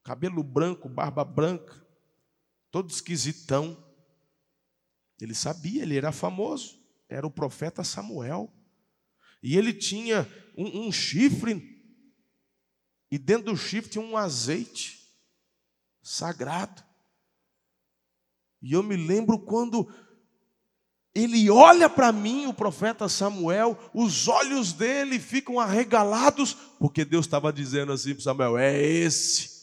[0.03, 1.85] cabelo branco, barba branca,
[2.69, 3.81] todo esquisitão.
[5.19, 8.53] Ele sabia, ele era famoso, era o profeta Samuel.
[9.41, 11.73] E ele tinha um, um chifre,
[13.09, 15.09] e dentro do chifre tinha um azeite
[16.01, 16.83] sagrado.
[18.61, 19.87] E eu me lembro quando
[21.15, 27.53] ele olha para mim, o profeta Samuel, os olhos dele ficam arregalados, porque Deus estava
[27.53, 29.55] dizendo assim para Samuel: é esse.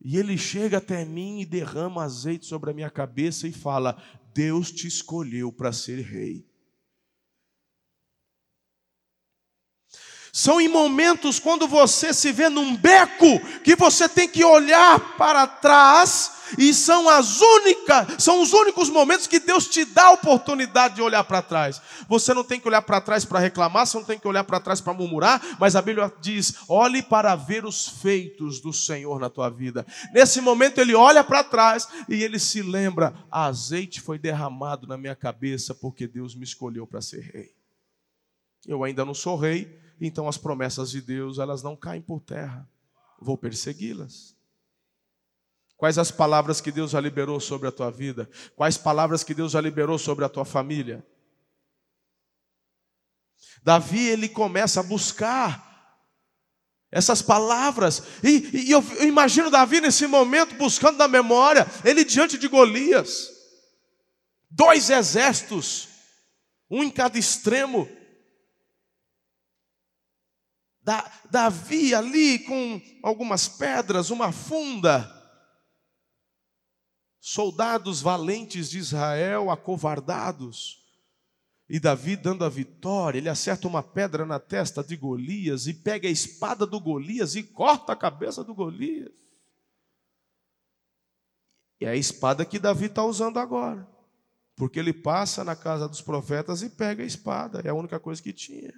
[0.00, 4.00] E ele chega até mim e derrama azeite sobre a minha cabeça e fala:
[4.32, 6.46] Deus te escolheu para ser rei.
[10.32, 15.46] São em momentos quando você se vê num beco que você tem que olhar para
[15.46, 20.96] trás e são as únicas, são os únicos momentos que Deus te dá a oportunidade
[20.96, 21.80] de olhar para trás.
[22.08, 24.60] Você não tem que olhar para trás para reclamar, você não tem que olhar para
[24.60, 29.30] trás para murmurar, mas a Bíblia diz: olhe para ver os feitos do Senhor na
[29.30, 29.86] tua vida.
[30.12, 35.16] Nesse momento ele olha para trás e ele se lembra: azeite foi derramado na minha
[35.16, 37.54] cabeça porque Deus me escolheu para ser rei.
[38.66, 42.68] Eu ainda não sou rei, então as promessas de Deus, elas não caem por terra.
[43.20, 44.34] Vou persegui-las.
[45.76, 48.28] Quais as palavras que Deus já liberou sobre a tua vida?
[48.54, 51.04] Quais palavras que Deus já liberou sobre a tua família?
[53.62, 55.74] Davi, ele começa a buscar
[56.92, 62.38] essas palavras, e, e eu, eu imagino Davi nesse momento buscando na memória, ele diante
[62.38, 63.30] de Golias,
[64.48, 65.88] dois exércitos,
[66.70, 67.88] um em cada extremo,
[70.84, 75.10] da, Davi ali com algumas pedras, uma funda.
[77.26, 80.84] Soldados valentes de Israel acovardados.
[81.66, 86.06] E Davi dando a vitória, ele acerta uma pedra na testa de Golias e pega
[86.06, 89.10] a espada do Golias e corta a cabeça do Golias.
[91.80, 93.88] E é a espada que Davi está usando agora.
[94.54, 98.22] Porque ele passa na casa dos profetas e pega a espada, é a única coisa
[98.22, 98.74] que tinha.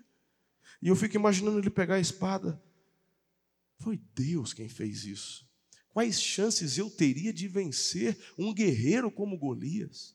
[0.81, 2.63] E eu fico imaginando ele pegar a espada.
[3.81, 5.46] Foi Deus quem fez isso.
[5.97, 10.15] Quais chances eu teria de vencer um guerreiro como Golias?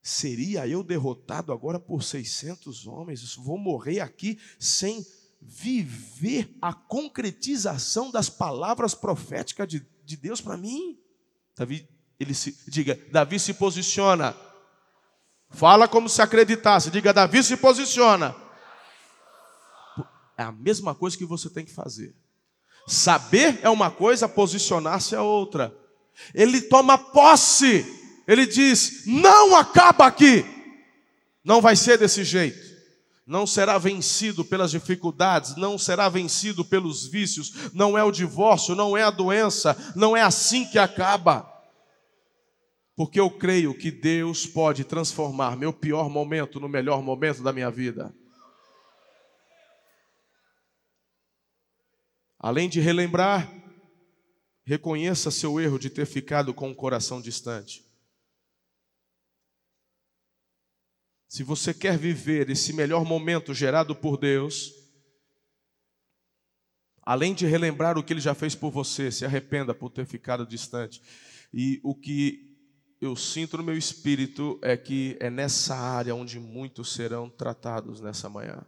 [0.00, 3.34] Seria eu derrotado agora por 600 homens?
[3.34, 5.04] Vou morrer aqui sem
[5.38, 10.98] viver a concretização das palavras proféticas de, de Deus para mim?
[11.54, 11.86] Davi,
[12.18, 14.34] ele se diga, Davi se posiciona.
[15.50, 16.90] Fala como se acreditasse.
[16.90, 18.34] Diga, Davi se posiciona.
[20.38, 22.16] É a mesma coisa que você tem que fazer.
[22.86, 25.76] Saber é uma coisa, posicionar-se é outra.
[26.34, 27.84] Ele toma posse.
[28.26, 30.44] Ele diz: não acaba aqui.
[31.44, 32.66] Não vai ser desse jeito.
[33.26, 38.96] Não será vencido pelas dificuldades, não será vencido pelos vícios, não é o divórcio, não
[38.96, 41.52] é a doença, não é assim que acaba.
[42.94, 47.70] Porque eu creio que Deus pode transformar meu pior momento no melhor momento da minha
[47.70, 48.14] vida.
[52.46, 53.52] Além de relembrar,
[54.64, 57.84] reconheça seu erro de ter ficado com o coração distante.
[61.26, 64.72] Se você quer viver esse melhor momento gerado por Deus,
[67.02, 70.46] além de relembrar o que Ele já fez por você, se arrependa por ter ficado
[70.46, 71.02] distante.
[71.52, 72.56] E o que
[73.00, 78.28] eu sinto no meu espírito é que é nessa área onde muitos serão tratados nessa
[78.28, 78.64] manhã.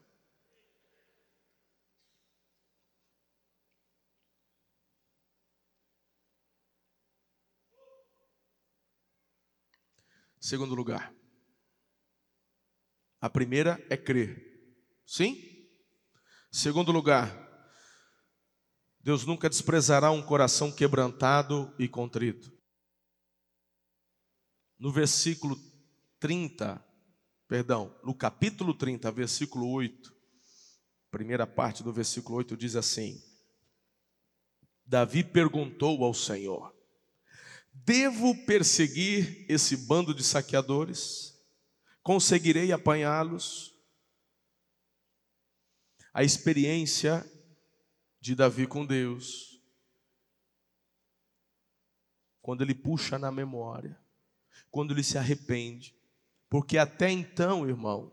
[10.49, 11.15] Segundo lugar.
[13.21, 14.43] A primeira é crer.
[15.05, 15.37] Sim?
[16.51, 17.31] Segundo lugar,
[18.99, 22.51] Deus nunca desprezará um coração quebrantado e contrito.
[24.79, 25.55] No versículo
[26.19, 26.83] 30,
[27.47, 30.17] perdão, no capítulo 30, versículo 8,
[31.11, 33.23] primeira parte do versículo 8 diz assim:
[34.87, 36.78] Davi perguntou ao Senhor:
[37.85, 41.39] Devo perseguir esse bando de saqueadores?
[42.03, 43.75] Conseguirei apanhá-los?
[46.13, 47.25] A experiência
[48.21, 49.63] de Davi com Deus,
[52.43, 53.99] quando ele puxa na memória,
[54.71, 55.95] quando ele se arrepende,
[56.49, 58.13] porque até então, irmão,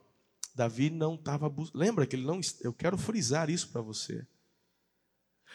[0.54, 1.54] Davi não estava.
[1.73, 2.39] Lembra que ele não.
[2.62, 4.25] Eu quero frisar isso para você.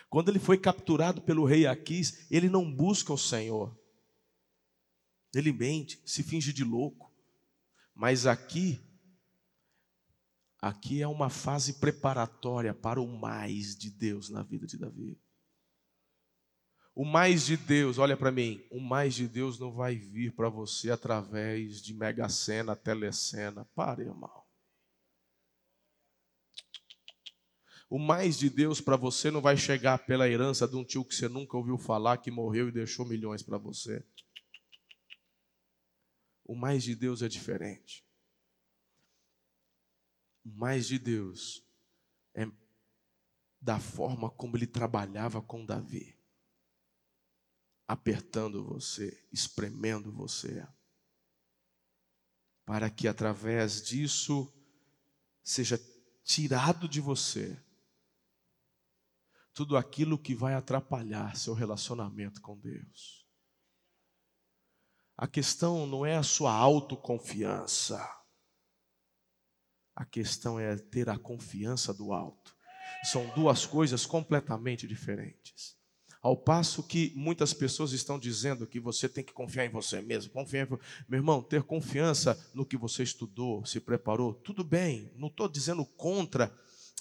[0.09, 3.79] Quando ele foi capturado pelo rei Aquis, ele não busca o Senhor.
[5.34, 7.12] Ele mente, se finge de louco.
[7.94, 8.80] Mas aqui,
[10.60, 15.18] aqui é uma fase preparatória para o mais de Deus na vida de Davi.
[16.94, 20.48] O mais de Deus, olha para mim, o mais de Deus não vai vir para
[20.48, 23.64] você através de mega cena, telecena.
[23.74, 24.44] Pare, irmão.
[27.88, 31.14] O mais de Deus para você não vai chegar pela herança de um tio que
[31.14, 34.04] você nunca ouviu falar, que morreu e deixou milhões para você.
[36.50, 38.04] O mais de Deus é diferente.
[40.44, 41.64] O mais de Deus
[42.34, 42.44] é
[43.60, 46.18] da forma como ele trabalhava com Davi,
[47.86, 50.66] apertando você, espremendo você,
[52.64, 54.52] para que através disso
[55.40, 55.78] seja
[56.24, 57.64] tirado de você
[59.54, 63.19] tudo aquilo que vai atrapalhar seu relacionamento com Deus.
[65.20, 68.02] A questão não é a sua autoconfiança.
[69.94, 72.56] A questão é ter a confiança do alto.
[73.04, 75.76] São duas coisas completamente diferentes.
[76.22, 80.33] Ao passo que muitas pessoas estão dizendo que você tem que confiar em você mesmo.
[80.33, 80.78] Confiar em...
[81.06, 85.12] Meu irmão, ter confiança no que você estudou, se preparou, tudo bem.
[85.16, 86.50] Não estou dizendo contra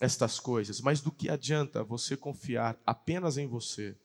[0.02, 3.98] estas coisas, mas do que adianta você confiar apenas em você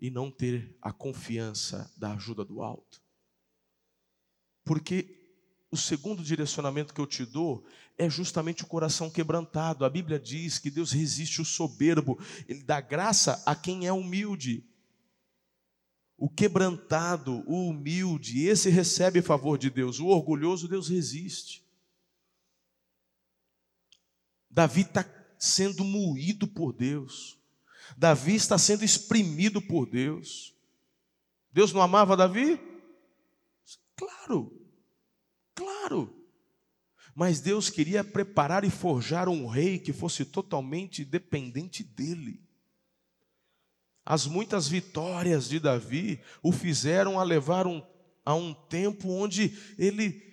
[0.00, 3.02] e não ter a confiança da ajuda do alto.
[4.64, 5.20] Porque
[5.70, 7.64] o segundo direcionamento que eu te dou
[7.98, 9.84] é justamente o coração quebrantado.
[9.84, 14.64] A Bíblia diz que Deus resiste o soberbo, Ele dá graça a quem é humilde.
[16.16, 20.00] O quebrantado, o humilde, esse recebe favor de Deus.
[20.00, 21.64] O orgulhoso, Deus resiste.
[24.50, 25.04] Davi está
[25.38, 27.39] sendo moído por Deus.
[27.96, 30.54] Davi está sendo exprimido por Deus.
[31.52, 32.60] Deus não amava Davi?
[33.96, 34.52] Claro,
[35.54, 36.16] claro.
[37.14, 42.40] Mas Deus queria preparar e forjar um rei que fosse totalmente dependente dele.
[44.04, 47.82] As muitas vitórias de Davi o fizeram a levar um,
[48.24, 50.30] a um tempo onde ele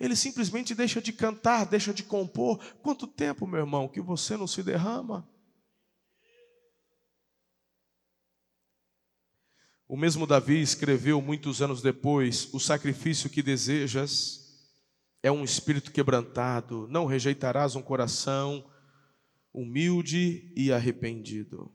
[0.00, 2.58] ele simplesmente deixa de cantar, deixa de compor.
[2.82, 5.28] Quanto tempo, meu irmão, que você não se derrama?
[9.88, 14.68] O mesmo Davi escreveu muitos anos depois: O sacrifício que desejas
[15.22, 18.70] é um espírito quebrantado, não rejeitarás um coração
[19.52, 21.72] humilde e arrependido.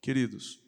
[0.00, 0.62] Queridos,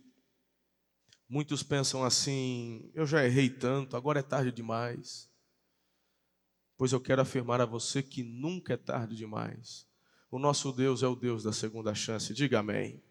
[1.28, 5.28] Muitos pensam assim: eu já errei tanto, agora é tarde demais.
[6.76, 9.84] Pois eu quero afirmar a você que nunca é tarde demais.
[10.30, 12.34] O nosso Deus é o Deus da segunda chance.
[12.34, 13.02] Diga amém.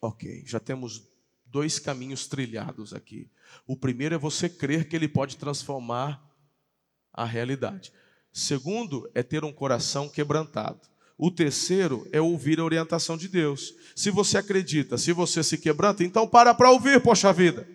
[0.00, 1.06] Ok, já temos
[1.54, 3.30] dois caminhos trilhados aqui.
[3.64, 6.20] O primeiro é você crer que Ele pode transformar
[7.12, 7.92] a realidade.
[8.32, 10.80] Segundo é ter um coração quebrantado.
[11.16, 13.72] O terceiro é ouvir a orientação de Deus.
[13.94, 17.68] Se você acredita, se você se quebranta, então para para ouvir, poxa vida.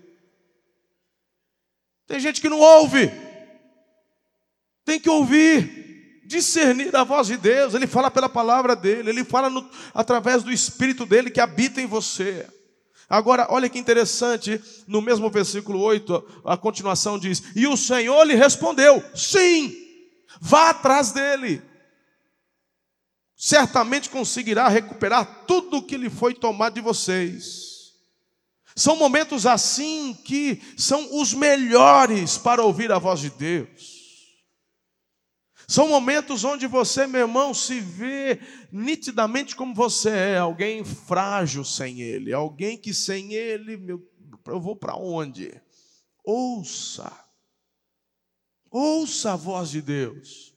[2.05, 3.09] Tem gente que não ouve.
[4.83, 7.73] Tem que ouvir, discernir a voz de Deus.
[7.73, 11.85] Ele fala pela palavra dele, ele fala no, através do Espírito dele que habita em
[11.85, 12.45] você.
[13.09, 18.35] Agora, olha que interessante, no mesmo versículo 8, a continuação diz: E o Senhor lhe
[18.35, 19.75] respondeu: Sim,
[20.39, 21.69] vá atrás dele
[23.39, 27.93] certamente conseguirá recuperar tudo o que lhe foi tomado de vocês.
[28.75, 33.98] São momentos assim que são os melhores para ouvir a voz de Deus.
[35.69, 38.39] São momentos onde você, meu irmão, se vê
[38.71, 44.03] nitidamente como você é, alguém frágil sem Ele, alguém que sem Ele, meu,
[44.47, 45.53] eu vou para onde?
[46.25, 47.13] Ouça,
[48.71, 50.55] ouça a voz de Deus,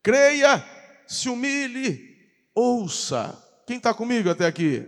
[0.00, 0.64] creia
[1.08, 2.16] se humilhe,
[2.54, 3.36] ouça.
[3.66, 4.86] Quem está comigo até aqui?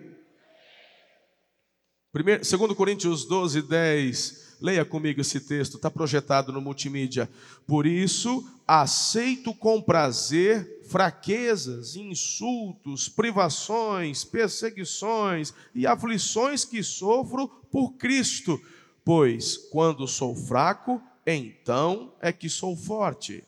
[2.13, 4.48] Primeiro, 2 Coríntios 12, 10.
[4.61, 7.29] Leia comigo esse texto, está projetado no multimídia.
[7.67, 18.61] Por isso, aceito com prazer fraquezas, insultos, privações, perseguições e aflições que sofro por Cristo,
[19.05, 23.45] pois quando sou fraco, então é que sou forte.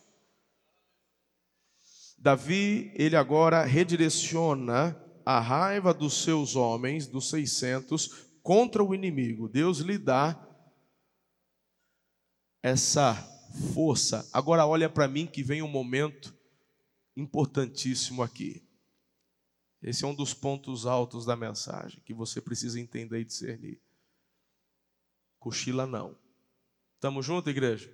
[2.18, 4.94] Davi, ele agora redireciona
[5.24, 9.48] a raiva dos seus homens, dos 600, contra o inimigo.
[9.48, 10.38] Deus lhe dá
[12.62, 13.14] essa
[13.74, 14.28] força.
[14.32, 16.36] Agora olha para mim que vem um momento
[17.16, 18.66] importantíssimo aqui.
[19.82, 23.80] Esse é um dos pontos altos da mensagem que você precisa entender e discernir.
[25.38, 26.18] Cochila não.
[27.00, 27.90] Tamo junto, igreja?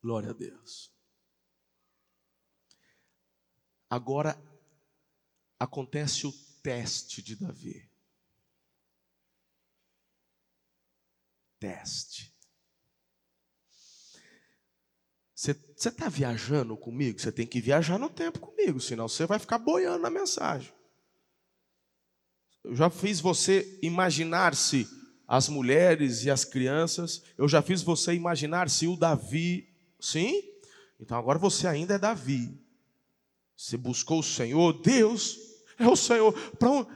[0.00, 0.90] Glória a Deus.
[3.90, 4.40] Agora
[5.58, 7.87] acontece o teste de Davi.
[11.58, 12.32] Teste.
[15.34, 17.20] Você está viajando comigo?
[17.20, 20.72] Você tem que viajar no tempo comigo, senão você vai ficar boiando na mensagem.
[22.64, 24.88] Eu já fiz você imaginar-se
[25.26, 29.68] as mulheres e as crianças, eu já fiz você imaginar-se o Davi
[30.00, 30.42] Sim?
[31.00, 32.56] Então agora você ainda é Davi.
[33.56, 35.38] Você buscou o Senhor, Deus
[35.78, 36.32] é o Senhor.
[36.56, 36.88] Para onde?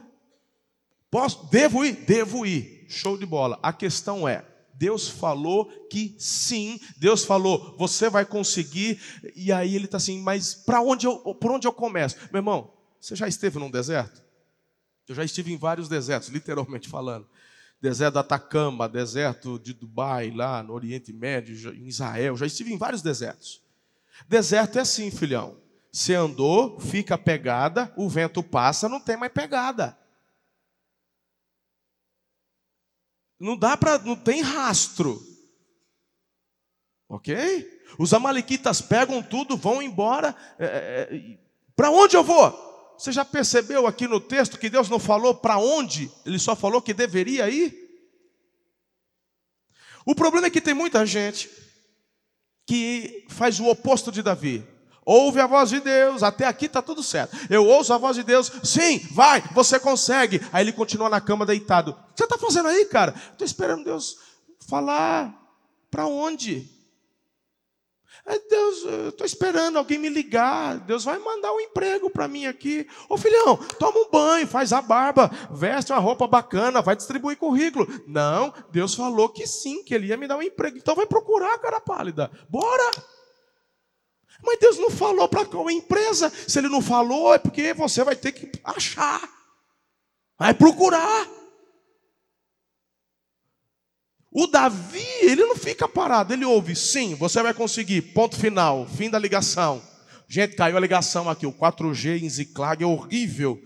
[1.11, 1.45] Posso?
[1.47, 1.93] Devo ir?
[2.05, 2.85] Devo ir.
[2.89, 3.59] Show de bola.
[3.61, 8.99] A questão é: Deus falou que sim, Deus falou, você vai conseguir,
[9.35, 12.17] e aí ele está assim, mas para onde eu, por onde eu começo?
[12.31, 14.23] Meu irmão, você já esteve num deserto?
[15.07, 17.27] Eu já estive em vários desertos, literalmente falando
[17.83, 22.37] deserto do Atacama, deserto de Dubai, lá no Oriente Médio, em Israel.
[22.37, 23.61] Já estive em vários desertos.
[24.25, 25.57] Deserto é assim, filhão.
[25.91, 29.97] Você andou, fica pegada, o vento passa, não tem mais pegada.
[33.43, 35.21] Não dá para, não tem rastro.
[37.09, 37.35] Ok?
[37.99, 40.33] Os amalequitas pegam tudo, vão embora.
[40.57, 41.37] É, é, é
[41.75, 42.95] para onde eu vou?
[42.97, 46.81] Você já percebeu aqui no texto que Deus não falou para onde, ele só falou
[46.81, 47.77] que deveria ir?
[50.05, 51.49] O problema é que tem muita gente
[52.65, 54.65] que faz o oposto de Davi.
[55.05, 57.35] Ouve a voz de Deus, até aqui está tudo certo.
[57.49, 60.41] Eu ouço a voz de Deus, sim, vai, você consegue.
[60.51, 61.91] Aí ele continua na cama deitado.
[61.91, 63.13] O que você está fazendo aí, cara?
[63.31, 64.17] Estou esperando Deus
[64.67, 65.41] falar.
[65.89, 66.73] Para onde?
[68.49, 70.77] Deus, eu estou esperando alguém me ligar.
[70.79, 72.87] Deus vai mandar um emprego para mim aqui.
[73.09, 77.85] Ô filhão, toma um banho, faz a barba, veste uma roupa bacana, vai distribuir currículo.
[78.07, 80.77] Não, Deus falou que sim, que ele ia me dar um emprego.
[80.77, 82.31] Então vai procurar, cara pálida.
[82.49, 82.91] Bora!
[84.43, 86.31] Mas Deus não falou para qual empresa.
[86.47, 89.21] Se ele não falou, é porque você vai ter que achar.
[90.37, 91.27] Vai procurar.
[94.35, 99.07] O Davi, ele não fica parado, ele ouve, sim, você vai conseguir, ponto final, fim
[99.07, 99.79] da ligação.
[100.27, 103.61] Gente, caiu a ligação aqui, o 4G em Ziclag é horrível.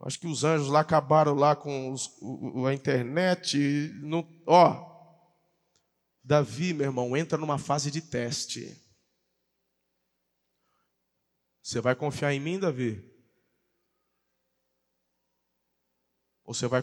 [0.00, 2.08] Acho que os anjos lá acabaram lá com os,
[2.68, 3.92] a internet.
[4.46, 4.86] Ó,
[6.22, 8.87] Davi, meu irmão, entra numa fase de teste.
[11.68, 13.04] Você vai confiar em mim, Davi?
[16.42, 16.82] Ou você vai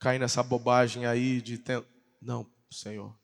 [0.00, 1.58] cair nessa bobagem aí de.
[1.58, 1.80] Ten...
[2.20, 3.16] Não, Senhor.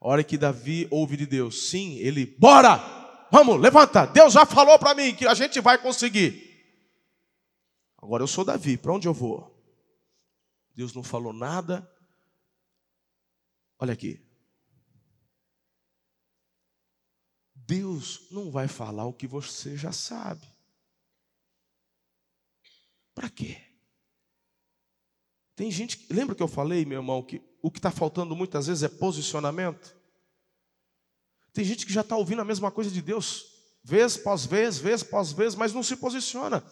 [0.00, 2.78] A hora que Davi ouve de Deus, sim, ele, bora!
[3.30, 4.06] Vamos, levanta!
[4.06, 6.42] Deus já falou para mim que a gente vai conseguir.
[7.98, 9.62] Agora eu sou Davi, para onde eu vou?
[10.74, 11.86] Deus não falou nada.
[13.78, 14.25] Olha aqui.
[17.66, 20.46] Deus não vai falar o que você já sabe.
[23.14, 23.58] Para quê?
[25.56, 26.12] Tem gente que.
[26.12, 29.96] Lembra que eu falei, meu irmão, que o que está faltando muitas vezes é posicionamento?
[31.52, 33.46] Tem gente que já está ouvindo a mesma coisa de Deus,
[33.82, 36.62] vez após vez, vez após vez, mas não se posiciona.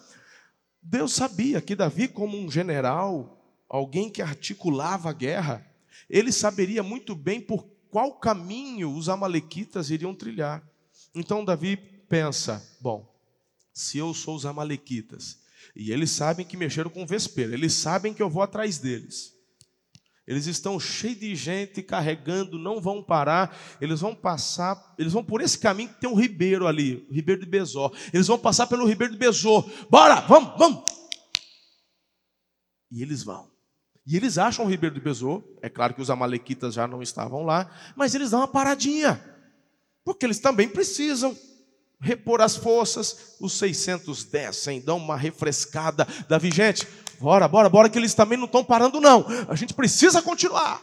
[0.79, 5.65] Deus sabia que Davi, como um general, alguém que articulava a guerra,
[6.07, 10.63] ele saberia muito bem por qual caminho os amalequitas iriam trilhar.
[11.15, 11.77] Então Davi
[12.09, 13.09] pensa: bom,
[13.73, 15.39] se eu sou os amalequitas,
[15.75, 19.33] e eles sabem que mexeram com o vespeiro, eles sabem que eu vou atrás deles.
[20.27, 23.55] Eles estão cheios de gente carregando, não vão parar.
[23.79, 27.41] Eles vão passar, eles vão por esse caminho que tem um ribeiro ali, o ribeiro
[27.41, 27.91] de Bezó.
[28.11, 29.63] Eles vão passar pelo ribeiro de Bezó.
[29.87, 30.83] Bora, vamos, vamos.
[32.91, 33.51] E eles vão.
[34.07, 35.43] E eles acham o ribeiro de Bezô.
[35.61, 39.34] É claro que os amalequitas já não estavam lá, mas eles dão uma paradinha.
[40.05, 41.35] Porque eles também precisam
[41.99, 43.35] repor as forças.
[43.41, 46.07] Os 600 descem, dão uma refrescada.
[46.29, 46.87] Davi, gente,
[47.19, 49.25] bora, bora, bora, que eles também não estão parando, não.
[49.49, 50.79] A gente precisa continuar.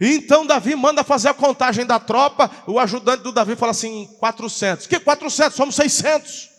[0.00, 2.50] Então Davi manda fazer a contagem da tropa.
[2.66, 4.88] O ajudante do Davi fala assim: 400.
[4.88, 5.56] Que 400?
[5.56, 6.50] Somos 600.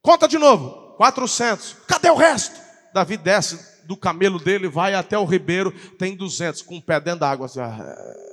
[0.00, 1.76] Conta de novo: 400.
[1.88, 2.54] Cadê o resto?
[2.94, 7.20] Davi desce do camelo dele, vai até o ribeiro, tem 200 com o pé dentro
[7.20, 7.46] da água.
[7.46, 8.29] Assim, ah,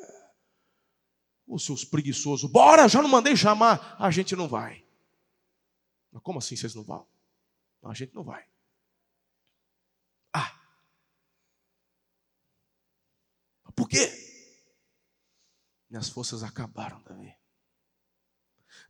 [1.47, 3.95] os seus preguiçosos, bora, já não mandei chamar.
[3.97, 4.85] A gente não vai.
[6.11, 7.07] Mas como assim vocês não vão?
[7.83, 8.45] A gente não vai.
[10.33, 10.59] Ah.
[13.73, 14.11] Por quê?
[15.89, 17.33] Minhas forças acabaram, Davi.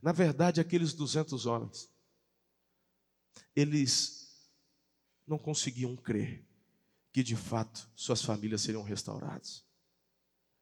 [0.02, 1.88] Na verdade, aqueles 200 homens,
[3.54, 4.50] eles
[5.26, 6.44] não conseguiam crer
[7.12, 9.64] que de fato suas famílias seriam restauradas.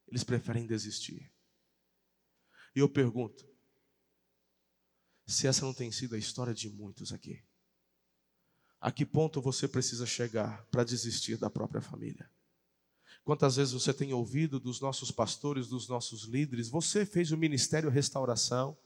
[0.09, 1.31] Eles preferem desistir.
[2.77, 3.49] E eu pergunto:
[5.27, 7.43] se essa não tem sido a história de muitos aqui,
[8.79, 12.31] a que ponto você precisa chegar para desistir da própria família?
[13.25, 17.91] Quantas vezes você tem ouvido dos nossos pastores, dos nossos líderes, você fez o ministério
[17.91, 18.77] restauração,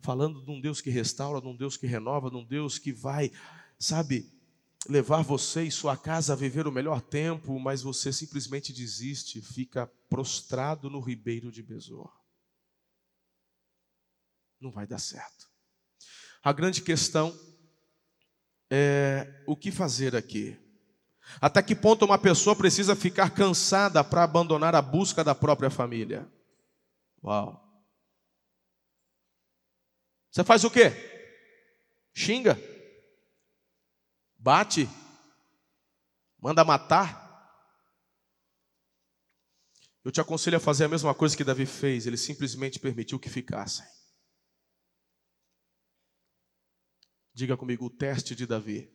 [0.00, 2.90] falando de um Deus que restaura, de um Deus que renova, de um Deus que
[2.90, 3.30] vai,
[3.78, 4.32] sabe,
[4.88, 9.86] levar você e sua casa a viver o melhor tempo, mas você simplesmente desiste, fica
[10.08, 12.25] prostrado no ribeiro de Besor
[14.60, 15.48] não vai dar certo.
[16.42, 17.36] A grande questão
[18.70, 20.58] é o que fazer aqui.
[21.40, 26.30] Até que ponto uma pessoa precisa ficar cansada para abandonar a busca da própria família?
[27.22, 27.62] Uau.
[30.30, 30.92] Você faz o quê?
[32.14, 32.58] Xinga?
[34.38, 34.88] Bate?
[36.38, 37.26] Manda matar?
[40.04, 43.28] Eu te aconselho a fazer a mesma coisa que Davi fez, ele simplesmente permitiu que
[43.28, 43.84] ficassem.
[47.36, 48.90] Diga comigo o teste de Davi.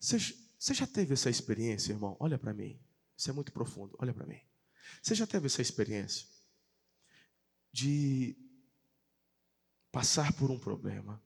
[0.00, 2.16] Você, já teve essa experiência, irmão?
[2.18, 2.80] Olha para mim.
[3.16, 3.94] Isso é muito profundo.
[4.00, 4.40] Olha para mim.
[5.00, 6.26] Você já teve essa experiência
[7.70, 8.36] de
[9.92, 11.22] passar por um problema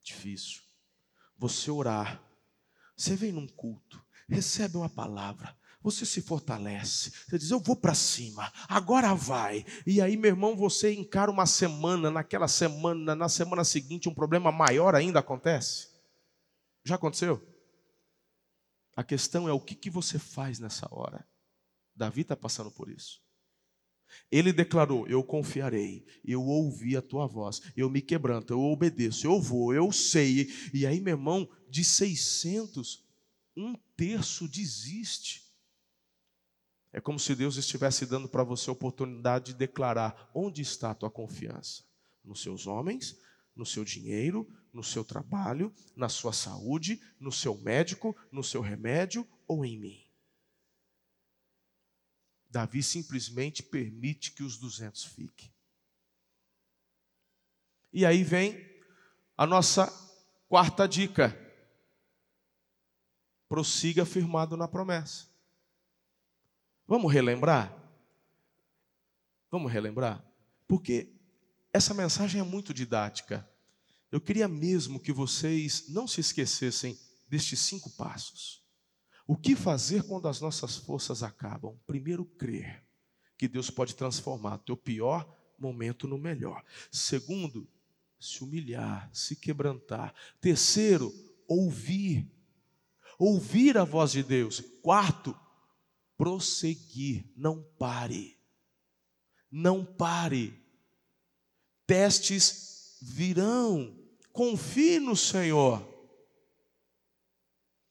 [0.00, 0.62] difícil,
[1.36, 2.22] você orar,
[2.96, 7.10] você vem num culto, recebe uma palavra, você se fortalece.
[7.28, 9.64] Você diz, eu vou para cima, agora vai.
[9.86, 14.52] E aí, meu irmão, você encara uma semana, naquela semana, na semana seguinte, um problema
[14.52, 15.88] maior ainda acontece.
[16.84, 17.40] Já aconteceu?
[18.96, 21.26] A questão é o que, que você faz nessa hora.
[21.94, 23.20] Davi está passando por isso.
[24.30, 29.40] Ele declarou: Eu confiarei, eu ouvi a tua voz, eu me quebranto, eu obedeço, eu
[29.40, 30.50] vou, eu sei.
[30.72, 33.04] E aí, meu irmão, de 600,
[33.56, 35.41] um terço desiste.
[36.92, 40.94] É como se Deus estivesse dando para você a oportunidade de declarar onde está a
[40.94, 41.84] tua confiança:
[42.22, 43.18] nos seus homens,
[43.56, 49.26] no seu dinheiro, no seu trabalho, na sua saúde, no seu médico, no seu remédio
[49.46, 50.06] ou em mim.
[52.50, 55.50] Davi simplesmente permite que os duzentos fiquem.
[57.90, 58.70] E aí vem
[59.36, 59.86] a nossa
[60.48, 61.34] quarta dica.
[63.48, 65.31] Prossiga firmado na promessa.
[66.86, 67.76] Vamos relembrar?
[69.50, 70.24] Vamos relembrar?
[70.66, 71.12] Porque
[71.72, 73.48] essa mensagem é muito didática.
[74.10, 78.62] Eu queria mesmo que vocês não se esquecessem destes cinco passos.
[79.26, 81.78] O que fazer quando as nossas forças acabam?
[81.86, 82.84] Primeiro, crer
[83.38, 85.26] que Deus pode transformar teu pior
[85.58, 86.62] momento no melhor.
[86.90, 87.68] Segundo,
[88.20, 90.14] se humilhar, se quebrantar.
[90.40, 91.12] Terceiro,
[91.48, 92.30] ouvir.
[93.18, 94.60] Ouvir a voz de Deus.
[94.82, 95.34] Quarto,
[96.16, 98.38] prosseguir, não pare.
[99.50, 100.58] Não pare.
[101.86, 103.98] Testes virão.
[104.32, 105.86] Confie no Senhor.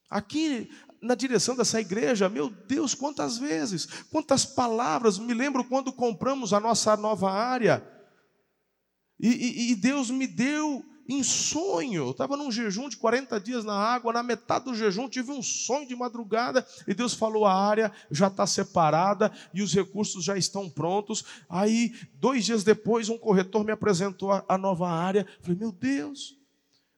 [0.09, 0.69] Aqui
[1.01, 5.17] na direção dessa igreja, meu Deus, quantas vezes, quantas palavras.
[5.17, 7.87] Me lembro quando compramos a nossa nova área.
[9.19, 12.05] E, e, e Deus me deu em sonho.
[12.05, 15.43] Eu estava num jejum de 40 dias na água, na metade do jejum tive um
[15.43, 20.37] sonho de madrugada e Deus falou: a área já está separada e os recursos já
[20.37, 21.23] estão prontos.
[21.49, 25.27] Aí, dois dias depois, um corretor me apresentou a, a nova área.
[25.41, 26.37] Falei: meu Deus.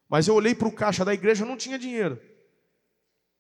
[0.08, 2.20] Mas eu olhei para o caixa da igreja, não tinha dinheiro.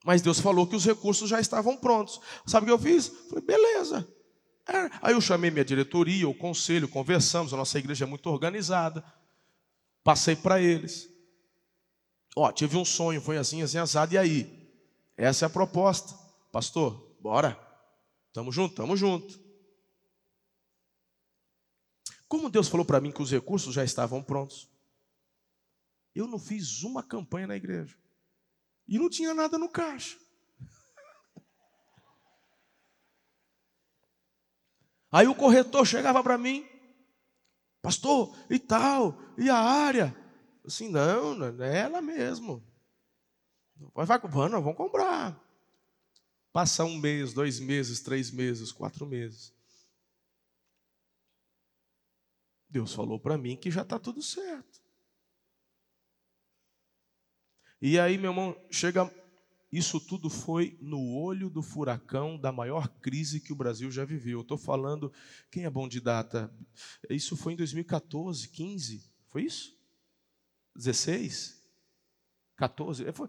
[0.03, 2.19] Mas Deus falou que os recursos já estavam prontos.
[2.47, 3.09] Sabe o que eu fiz?
[3.29, 4.07] Falei: beleza.
[4.67, 4.89] É.
[5.01, 7.53] Aí eu chamei minha diretoria, o conselho, conversamos.
[7.53, 9.03] A nossa igreja é muito organizada.
[10.03, 11.09] Passei para eles.
[12.35, 14.13] Ó, tive um sonho, foi assim, assim, assado.
[14.13, 14.71] E aí?
[15.15, 16.13] Essa é a proposta.
[16.51, 17.57] Pastor, bora.
[18.33, 19.41] Tamo junto, tamo junto.
[22.27, 24.67] Como Deus falou para mim que os recursos já estavam prontos,
[26.15, 27.95] eu não fiz uma campanha na igreja.
[28.87, 30.17] E não tinha nada no caixa.
[35.11, 36.67] Aí o corretor chegava para mim,
[37.83, 40.15] pastor, e tal, e a área?
[40.65, 42.63] Assim, não, não é ela mesmo.
[43.93, 45.37] Vai, vai, vamos, comprar.
[46.53, 49.53] Passa um mês, dois meses, três meses, quatro meses.
[52.69, 54.81] Deus falou para mim que já está tudo certo.
[57.81, 59.13] E aí, meu irmão, chega
[59.77, 64.41] isso tudo foi no olho do furacão da maior crise que o Brasil já viveu.
[64.41, 65.11] Estou falando,
[65.49, 66.53] quem é bom de data?
[67.09, 69.75] Isso foi em 2014, 15, foi isso?
[70.75, 71.59] 16?
[72.55, 73.11] 14?
[73.13, 73.27] Foi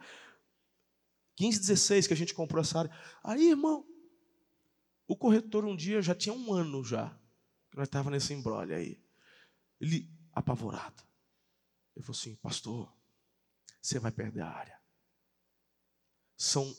[1.36, 2.90] 15, 16 que a gente comprou essa área.
[3.22, 3.86] Aí, irmão,
[5.08, 7.08] o corretor um dia já tinha um ano já,
[7.70, 9.02] que nós estávamos nesse embrolho aí.
[9.80, 11.02] Ele, apavorado,
[11.96, 12.94] ele falou assim, pastor,
[13.80, 14.83] você vai perder a área.
[16.44, 16.76] São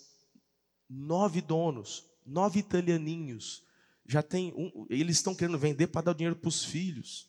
[0.88, 3.64] nove donos, nove italianinhos.
[4.06, 7.28] Já tem um, eles estão querendo vender para dar dinheiro para os filhos.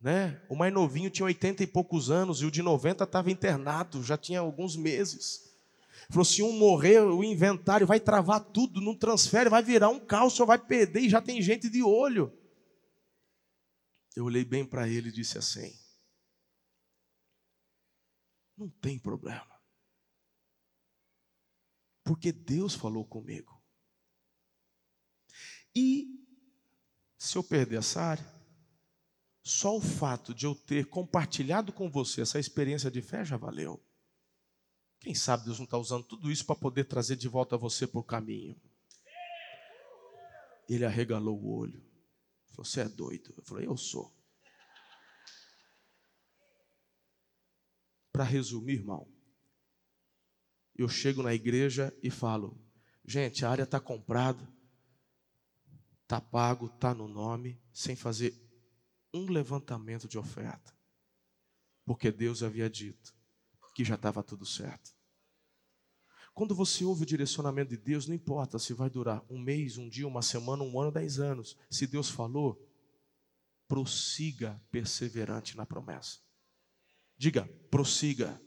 [0.00, 0.42] Né?
[0.48, 4.16] O mais novinho tinha 80 e poucos anos e o de 90 estava internado, já
[4.16, 5.52] tinha alguns meses.
[6.08, 10.36] Falou: se um morrer, o inventário vai travar tudo, não transfere, vai virar um caos,
[10.38, 12.32] vai perder e já tem gente de olho.
[14.16, 15.72] Eu olhei bem para ele e disse assim:
[18.56, 19.51] não tem problema.
[22.04, 23.62] Porque Deus falou comigo.
[25.74, 26.22] E
[27.16, 28.42] se eu perder essa área,
[29.42, 33.82] só o fato de eu ter compartilhado com você essa experiência de fé já valeu.
[35.00, 38.00] Quem sabe Deus não está usando tudo isso para poder trazer de volta você para
[38.00, 38.60] o caminho.
[40.68, 41.84] Ele arregalou o olho.
[42.50, 43.34] Falou, você é doido.
[43.36, 44.14] Eu falei, eu sou.
[48.12, 49.08] Para resumir, irmão,
[50.74, 52.60] eu chego na igreja e falo:
[53.04, 54.46] gente, a área está comprada,
[56.02, 58.34] está pago, está no nome, sem fazer
[59.12, 60.74] um levantamento de oferta,
[61.84, 63.14] porque Deus havia dito
[63.74, 64.92] que já estava tudo certo.
[66.34, 69.88] Quando você ouve o direcionamento de Deus, não importa se vai durar um mês, um
[69.88, 71.58] dia, uma semana, um ano, dez anos.
[71.70, 72.66] Se Deus falou,
[73.68, 76.20] prossiga perseverante na promessa.
[77.18, 78.40] Diga, prossiga.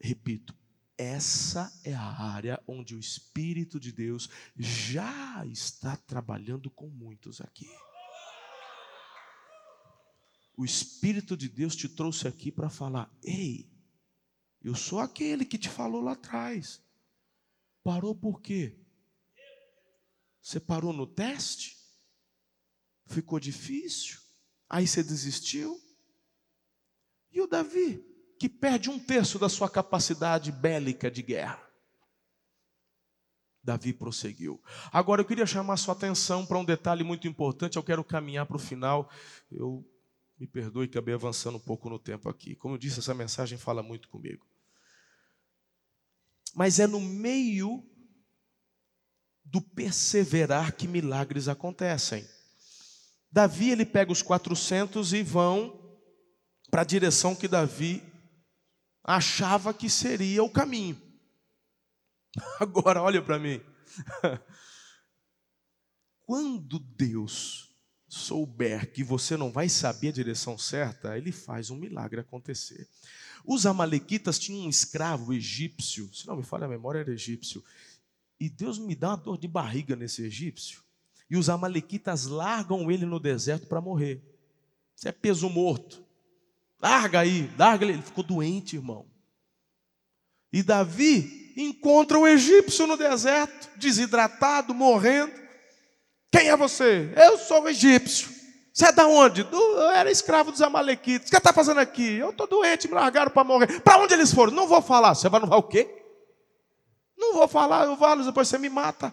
[0.00, 0.56] Repito,
[0.96, 7.68] essa é a área onde o Espírito de Deus já está trabalhando com muitos aqui.
[10.56, 13.70] O Espírito de Deus te trouxe aqui para falar: ei,
[14.60, 16.82] eu sou aquele que te falou lá atrás.
[17.84, 18.76] Parou por quê?
[20.42, 21.78] Você parou no teste?
[23.06, 24.18] Ficou difícil?
[24.68, 25.80] Aí você desistiu?
[27.30, 28.07] E o Davi?
[28.38, 31.60] Que perde um terço da sua capacidade bélica de guerra.
[33.62, 34.62] Davi prosseguiu.
[34.92, 37.76] Agora eu queria chamar sua atenção para um detalhe muito importante.
[37.76, 39.10] Eu quero caminhar para o final.
[39.50, 39.84] Eu
[40.38, 42.54] me perdoe que acabei avançando um pouco no tempo aqui.
[42.54, 44.46] Como eu disse, essa mensagem fala muito comigo.
[46.54, 47.84] Mas é no meio
[49.44, 52.26] do perseverar que milagres acontecem.
[53.30, 55.78] Davi ele pega os 400 e vão
[56.70, 58.02] para a direção que Davi
[59.08, 61.00] achava que seria o caminho.
[62.60, 63.58] Agora, olha para mim.
[66.26, 67.74] Quando Deus
[68.06, 72.86] souber que você não vai saber a direção certa, ele faz um milagre acontecer.
[73.46, 77.64] Os amalequitas tinham um escravo egípcio, se não me falha a memória, era egípcio.
[78.38, 80.82] E Deus me dá uma dor de barriga nesse egípcio.
[81.30, 84.22] E os amalequitas largam ele no deserto para morrer.
[84.94, 86.07] Isso é peso morto.
[86.80, 87.94] Larga aí, larga ele.
[87.94, 89.06] Ele ficou doente, irmão.
[90.52, 95.32] E Davi encontra o egípcio no deserto, desidratado, morrendo.
[96.30, 97.12] Quem é você?
[97.16, 98.38] Eu sou o egípcio.
[98.72, 99.42] Você é da onde?
[99.42, 101.28] Do, eu era escravo dos amalequitas.
[101.28, 102.14] O que está fazendo aqui?
[102.14, 103.80] Eu estou doente, me largaram para morrer.
[103.80, 104.52] Para onde eles foram?
[104.52, 105.14] Não vou falar.
[105.14, 105.98] Você vai, não vai o quê?
[107.16, 109.12] Não vou falar, eu falo, depois você me mata.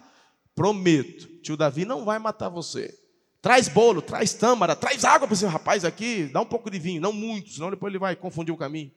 [0.54, 2.96] Prometo, tio Davi não vai matar você.
[3.46, 7.00] Traz bolo, traz tâmara, traz água para esse rapaz aqui, dá um pouco de vinho,
[7.00, 8.90] não muito, senão depois ele vai confundir o caminho.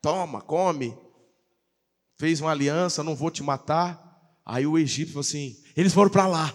[0.00, 0.96] Toma, come.
[2.20, 4.38] Fez uma aliança, não vou te matar.
[4.44, 6.54] Aí o egípcio falou assim: eles foram para lá.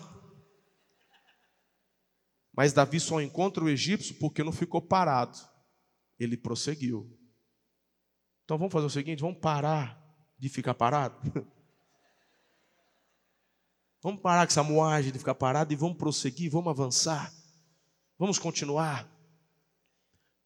[2.55, 5.38] Mas Davi só encontra o egípcio porque não ficou parado.
[6.17, 7.19] Ele prosseguiu.
[8.45, 10.01] Então vamos fazer o seguinte: vamos parar
[10.39, 11.17] de ficar parado.
[14.02, 17.32] Vamos parar com essa moagem de ficar parado e vamos prosseguir, vamos avançar.
[18.18, 19.08] Vamos continuar.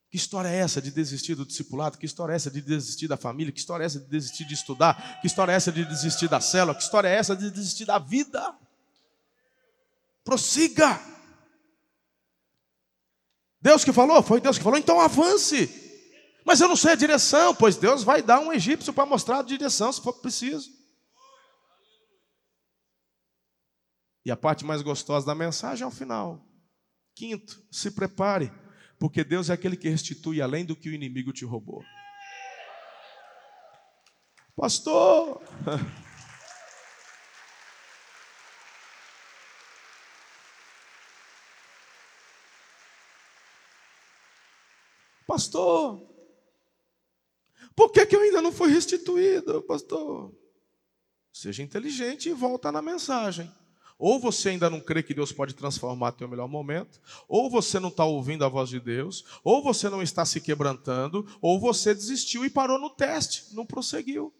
[0.09, 1.97] Que história é essa de desistir do discipulado?
[1.97, 3.51] Que história é essa de desistir da família?
[3.51, 5.19] Que história é essa de desistir de estudar?
[5.21, 6.75] Que história é essa de desistir da célula?
[6.75, 8.57] Que história é essa de desistir da vida?
[10.23, 10.99] Prossiga.
[13.61, 14.21] Deus que falou?
[14.21, 14.77] Foi Deus que falou?
[14.77, 15.69] Então avance.
[16.45, 19.43] Mas eu não sei a direção, pois Deus vai dar um egípcio para mostrar a
[19.43, 20.74] direção se for preciso.
[24.25, 26.43] E a parte mais gostosa da mensagem é o final.
[27.13, 28.51] Quinto, se prepare,
[28.99, 31.83] porque Deus é aquele que restitui além do que o inimigo te roubou.
[34.55, 35.41] Pastor,
[45.27, 46.01] Pastor,
[47.75, 50.33] por que, que eu ainda não fui restituído, pastor?
[51.33, 53.51] Seja inteligente e volta na mensagem.
[53.97, 57.89] Ou você ainda não crê que Deus pode transformar teu melhor momento, ou você não
[57.89, 62.43] está ouvindo a voz de Deus, ou você não está se quebrantando, ou você desistiu
[62.45, 64.33] e parou no teste, não prosseguiu.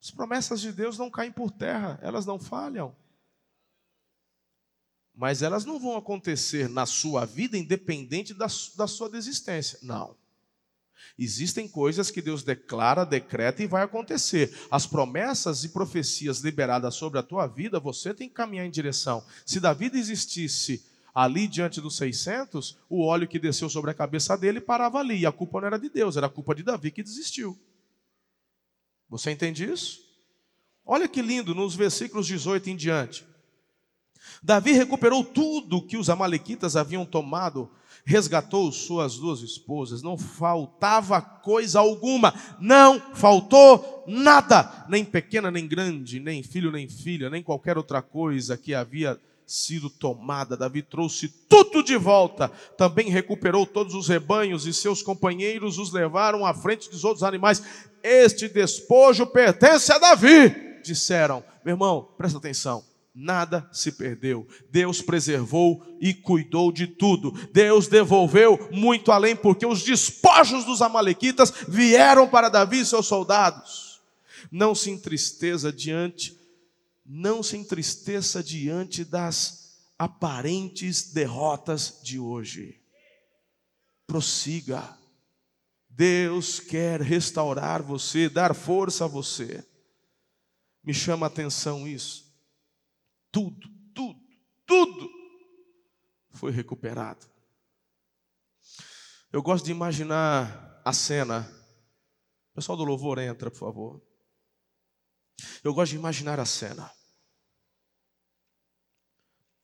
[0.00, 2.94] As promessas de Deus não caem por terra, elas não falham
[5.14, 9.78] mas elas não vão acontecer na sua vida independente da, da sua desistência.
[9.82, 10.16] Não.
[11.18, 14.52] Existem coisas que Deus declara, decreta e vai acontecer.
[14.70, 19.24] As promessas e profecias liberadas sobre a tua vida, você tem que caminhar em direção.
[19.44, 20.84] Se Davi existisse
[21.14, 25.20] ali diante dos 600, o óleo que desceu sobre a cabeça dele parava ali.
[25.20, 27.58] E a culpa não era de Deus, era a culpa de Davi que desistiu.
[29.08, 30.00] Você entende isso?
[30.84, 33.26] Olha que lindo nos versículos 18 em diante.
[34.42, 37.70] Davi recuperou tudo que os amalequitas haviam tomado,
[38.04, 46.18] resgatou suas duas esposas, não faltava coisa alguma, não faltou nada, nem pequena nem grande,
[46.18, 50.56] nem filho nem filha, nem qualquer outra coisa que havia sido tomada.
[50.56, 56.44] Davi trouxe tudo de volta, também recuperou todos os rebanhos e seus companheiros os levaram
[56.44, 57.62] à frente dos outros animais.
[58.02, 61.44] Este despojo pertence a Davi, disseram.
[61.64, 64.46] Meu irmão, presta atenção nada se perdeu.
[64.70, 67.32] Deus preservou e cuidou de tudo.
[67.52, 74.00] Deus devolveu muito além, porque os despojos dos Amalequitas vieram para Davi e seus soldados.
[74.50, 76.38] Não se entristeça diante,
[77.04, 82.80] não se entristeça diante das aparentes derrotas de hoje.
[84.06, 84.98] Prossiga.
[85.88, 89.62] Deus quer restaurar você, dar força a você.
[90.82, 92.31] Me chama a atenção isso
[93.32, 94.20] tudo, tudo,
[94.66, 95.10] tudo
[96.32, 97.26] foi recuperado.
[99.32, 101.50] Eu gosto de imaginar a cena.
[102.50, 104.02] O pessoal do louvor entra, por favor.
[105.64, 106.92] Eu gosto de imaginar a cena.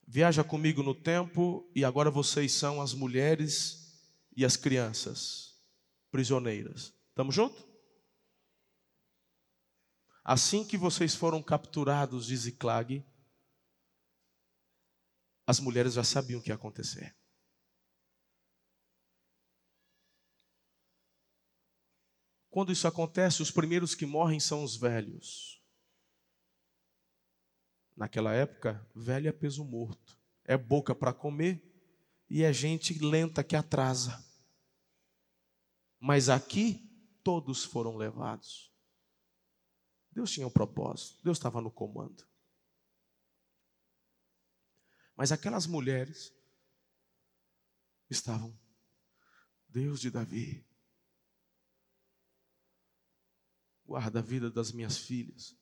[0.06, 4.00] Viaja comigo no tempo e agora vocês são as mulheres
[4.34, 5.60] e as crianças
[6.10, 6.94] prisioneiras.
[7.10, 7.62] Estamos juntos?
[10.24, 13.04] Assim que vocês foram capturados de Ziclag,
[15.49, 17.16] as mulheres já sabiam o que ia acontecer.
[22.51, 25.64] Quando isso acontece, os primeiros que morrem são os velhos.
[27.96, 31.64] Naquela época, velho é peso morto, é boca para comer
[32.28, 34.22] e é gente lenta que atrasa.
[35.99, 36.86] Mas aqui
[37.24, 38.70] todos foram levados.
[40.12, 42.28] Deus tinha um propósito, Deus estava no comando.
[45.18, 46.32] Mas aquelas mulheres
[48.08, 48.56] estavam,
[49.68, 50.64] Deus de Davi,
[53.84, 55.56] guarda a vida das minhas filhas.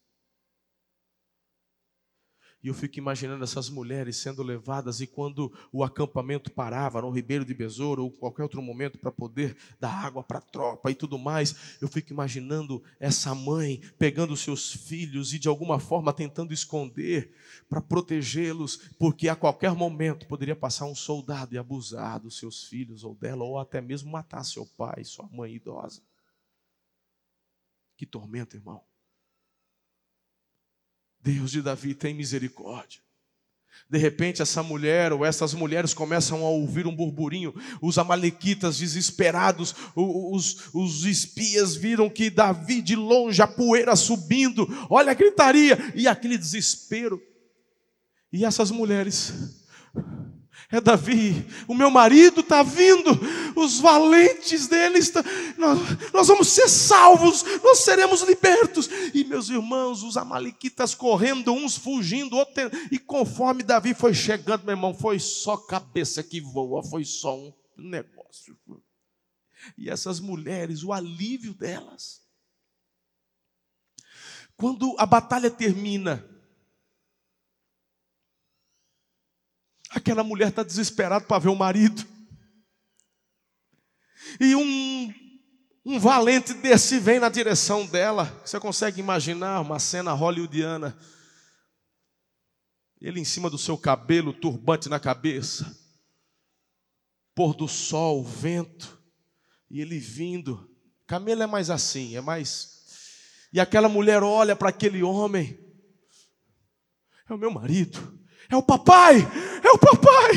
[2.67, 7.45] E eu fico imaginando essas mulheres sendo levadas, e quando o acampamento parava no Ribeiro
[7.45, 11.17] de Besouro, ou qualquer outro momento para poder dar água para a tropa e tudo
[11.17, 17.33] mais, eu fico imaginando essa mãe pegando seus filhos e de alguma forma tentando esconder
[17.69, 23.05] para protegê-los, porque a qualquer momento poderia passar um soldado e abusar dos seus filhos
[23.05, 26.03] ou dela, ou até mesmo matar seu pai, sua mãe idosa.
[27.97, 28.83] Que tormento, irmão.
[31.27, 33.01] Deus de Davi tem misericórdia.
[33.91, 37.53] De repente, essa mulher ou essas mulheres começam a ouvir um burburinho.
[37.83, 45.11] Os amalequitas desesperados, os, os espias viram que Davi de longe, a poeira subindo, olha
[45.11, 47.21] a gritaria e aquele desespero.
[48.33, 49.67] E essas mulheres
[50.71, 53.11] é Davi, o meu marido está vindo,
[53.55, 55.23] os valentes dele estão.
[55.57, 55.79] Nós,
[56.13, 58.89] nós, vamos ser salvos, nós seremos libertos.
[59.15, 62.71] E meus irmãos, os amalequitas correndo, uns fugindo, outros.
[62.91, 67.53] E conforme Davi foi chegando, meu irmão, foi só cabeça que voa, foi só um
[67.77, 68.59] negócio.
[69.79, 72.23] E essas mulheres, o alívio delas.
[74.57, 76.29] Quando a batalha termina,
[79.97, 82.07] Aquela mulher está desesperada para ver o marido.
[84.39, 85.15] E um,
[85.87, 88.27] um valente desse vem na direção dela.
[88.45, 90.95] Você consegue imaginar uma cena hollywoodiana?
[93.01, 95.75] Ele em cima do seu cabelo, turbante na cabeça,
[97.35, 99.03] pôr do sol, vento,
[99.71, 100.71] e ele vindo.
[101.07, 103.49] Camelo é mais assim, é mais.
[103.51, 105.59] E aquela mulher olha para aquele homem,
[107.31, 108.15] é o meu marido.
[108.49, 109.17] É o papai,
[109.77, 110.33] o papai,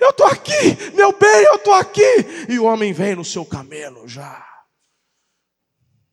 [0.00, 2.02] eu estou aqui, meu bem, eu estou aqui.
[2.48, 4.46] E o homem vem no seu camelo já.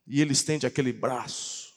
[0.08, 1.74] E ele estende aquele braço,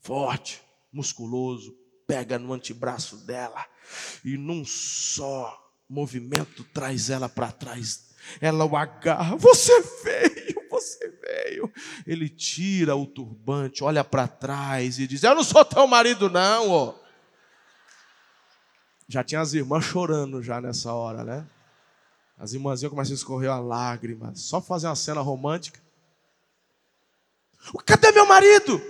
[0.00, 0.62] forte,
[0.92, 3.64] musculoso, pega no antebraço dela,
[4.24, 8.14] e num só movimento traz ela para trás.
[8.40, 11.72] Ela o agarra, você veio, você veio.
[12.06, 16.70] Ele tira o turbante, olha para trás e diz: Eu não sou teu marido, não,
[16.70, 17.03] ó.
[19.08, 21.46] Já tinha as irmãs chorando já nessa hora, né?
[22.36, 24.34] As irmãzinhas começam a escorrer a lágrima.
[24.34, 25.80] Só fazer uma cena romântica.
[27.86, 28.80] Cadê meu marido?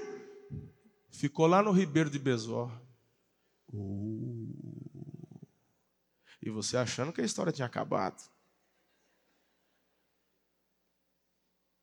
[1.10, 2.70] Ficou lá no Ribeiro de Besor.
[3.72, 4.54] Uh.
[6.42, 8.22] E você achando que a história tinha acabado.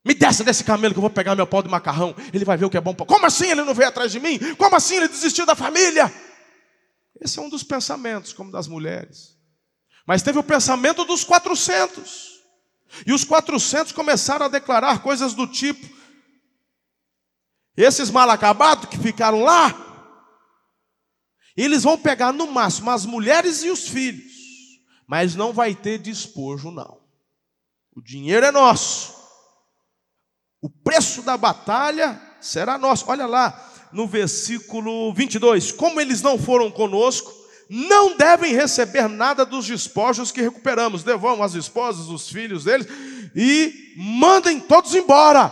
[0.04, 2.16] Me desce desse camelo que eu vou pegar meu pau de macarrão.
[2.34, 2.94] Ele vai ver o que é bom.
[2.94, 4.40] Como assim ele não veio atrás de mim?
[4.56, 6.12] Como assim ele desistiu da família?
[7.22, 9.38] Esse é um dos pensamentos, como das mulheres.
[10.08, 12.42] Mas teve o pensamento dos 400.
[13.06, 15.88] E os 400 começaram a declarar coisas do tipo:
[17.78, 19.74] esses mal acabados que ficaram lá,
[21.56, 24.34] eles vão pegar no máximo as mulheres e os filhos,
[25.08, 27.00] mas não vai ter despojo, não.
[27.96, 29.14] O dinheiro é nosso,
[30.60, 33.06] o preço da batalha será nosso.
[33.10, 35.72] Olha lá, no versículo 22.
[35.72, 37.34] Como eles não foram conosco,
[37.70, 41.04] não devem receber nada dos despojos que recuperamos.
[41.04, 42.88] Devolvam as esposas, os filhos deles
[43.36, 45.50] e mandem todos embora.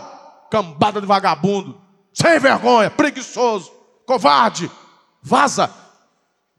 [0.50, 1.80] Cambada de vagabundo,
[2.12, 3.70] sem vergonha, preguiçoso,
[4.04, 4.70] covarde,
[5.22, 5.72] vaza.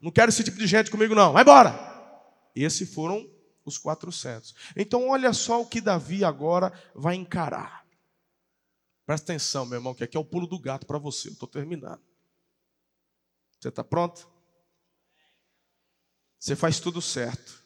[0.00, 1.32] Não quero esse tipo de gente comigo, não.
[1.32, 1.78] Vai embora.
[2.56, 3.24] Esses foram
[3.64, 4.54] os 400.
[4.76, 7.81] Então, olha só o que Davi agora vai encarar.
[9.12, 11.28] Presta atenção, meu irmão, que aqui é o pulo do gato para você.
[11.28, 12.00] Eu estou terminando.
[13.60, 14.26] Você está pronto?
[16.38, 17.62] Você faz tudo certo.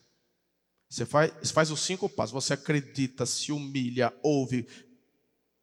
[0.89, 2.33] Você faz, faz os cinco passos.
[2.33, 4.67] Você acredita, se humilha, ouve,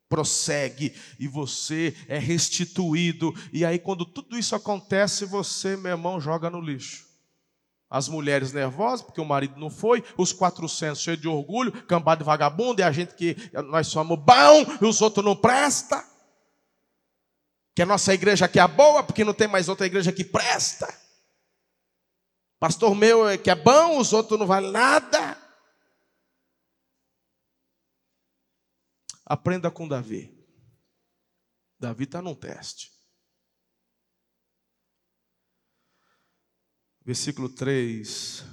[0.08, 3.34] prossegue e você é restituído.
[3.52, 7.13] E aí, quando tudo isso acontece, você, meu irmão, joga no lixo.
[7.94, 12.26] As mulheres nervosas, porque o marido não foi, os 400 cheios de orgulho, cambado de
[12.26, 16.04] vagabundo, e a gente que nós somos bom e os outros não presta.
[17.76, 20.92] Que a nossa igreja aqui é boa, porque não tem mais outra igreja que presta.
[22.60, 25.38] Pastor meu é que é bom, os outros não valem nada.
[29.24, 30.36] Aprenda com Davi.
[31.80, 32.92] Davi está num teste.
[37.06, 38.46] Versículo 3,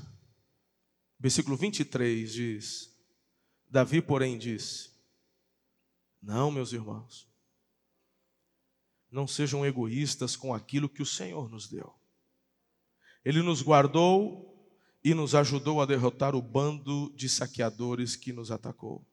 [1.18, 2.90] versículo 23 diz:
[3.68, 4.90] Davi, porém, disse:
[6.20, 7.28] Não, meus irmãos.
[9.10, 11.92] Não sejam egoístas com aquilo que o Senhor nos deu.
[13.24, 14.48] Ele nos guardou
[15.02, 19.04] e nos ajudou a derrotar o bando de saqueadores que nos atacou.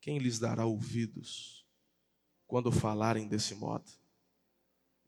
[0.00, 1.66] Quem lhes dará ouvidos
[2.46, 3.90] quando falarem desse modo?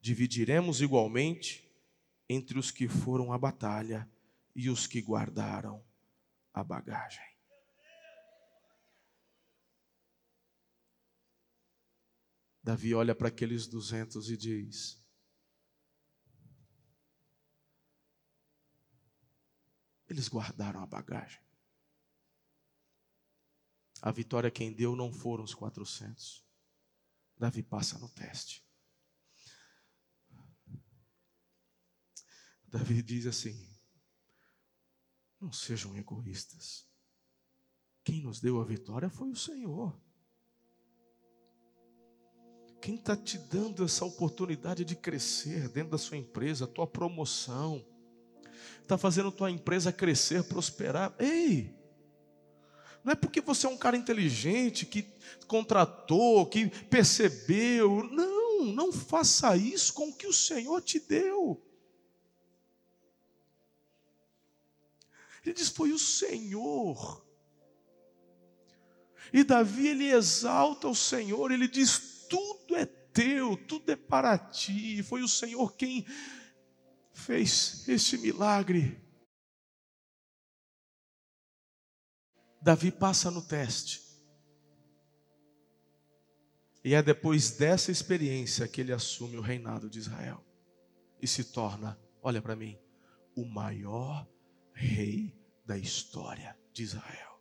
[0.01, 1.72] Dividiremos igualmente
[2.33, 4.11] entre os que foram à batalha
[4.55, 5.85] e os que guardaram
[6.53, 7.31] a bagagem.
[12.63, 14.99] Davi olha para aqueles duzentos e diz:
[20.09, 21.43] Eles guardaram a bagagem.
[24.01, 26.45] A vitória quem deu não foram os 400.
[27.37, 28.65] Davi passa no teste.
[32.73, 33.69] Davi diz assim:
[35.39, 36.87] Não sejam egoístas.
[38.03, 39.95] Quem nos deu a vitória foi o Senhor.
[42.81, 47.87] Quem está te dando essa oportunidade de crescer dentro da sua empresa, tua promoção,
[48.81, 51.15] está fazendo tua empresa crescer, prosperar.
[51.19, 51.77] Ei!
[53.05, 55.07] Não é porque você é um cara inteligente, que
[55.47, 58.03] contratou, que percebeu.
[58.11, 61.63] Não, não faça isso com o que o Senhor te deu.
[65.45, 67.27] Ele diz: Foi o Senhor.
[69.33, 75.03] E Davi, ele exalta o Senhor, ele diz: Tudo é teu, tudo é para ti.
[75.03, 76.07] Foi o Senhor quem
[77.13, 79.01] fez este milagre.
[82.61, 84.01] Davi passa no teste.
[86.85, 90.45] E é depois dessa experiência que ele assume o reinado de Israel
[91.21, 92.77] e se torna, olha para mim,
[93.37, 94.29] o maior
[94.83, 97.41] rei da história de Israel.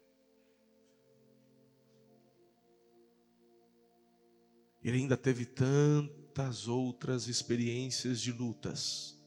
[4.84, 9.20] Ele ainda teve tantas outras experiências de lutas,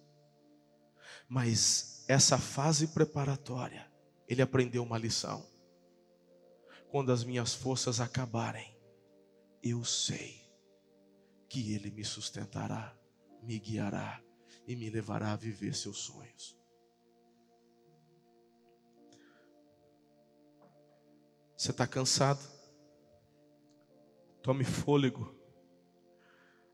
[1.28, 3.90] mas essa fase preparatória,
[4.28, 5.54] ele aprendeu uma lição
[6.94, 8.78] quando as minhas forças acabarem,
[9.60, 10.48] eu sei
[11.48, 12.96] que Ele me sustentará,
[13.42, 14.22] me guiará
[14.64, 16.56] e me levará a viver seus sonhos.
[21.64, 22.46] Você está cansado?
[24.42, 25.34] Tome fôlego.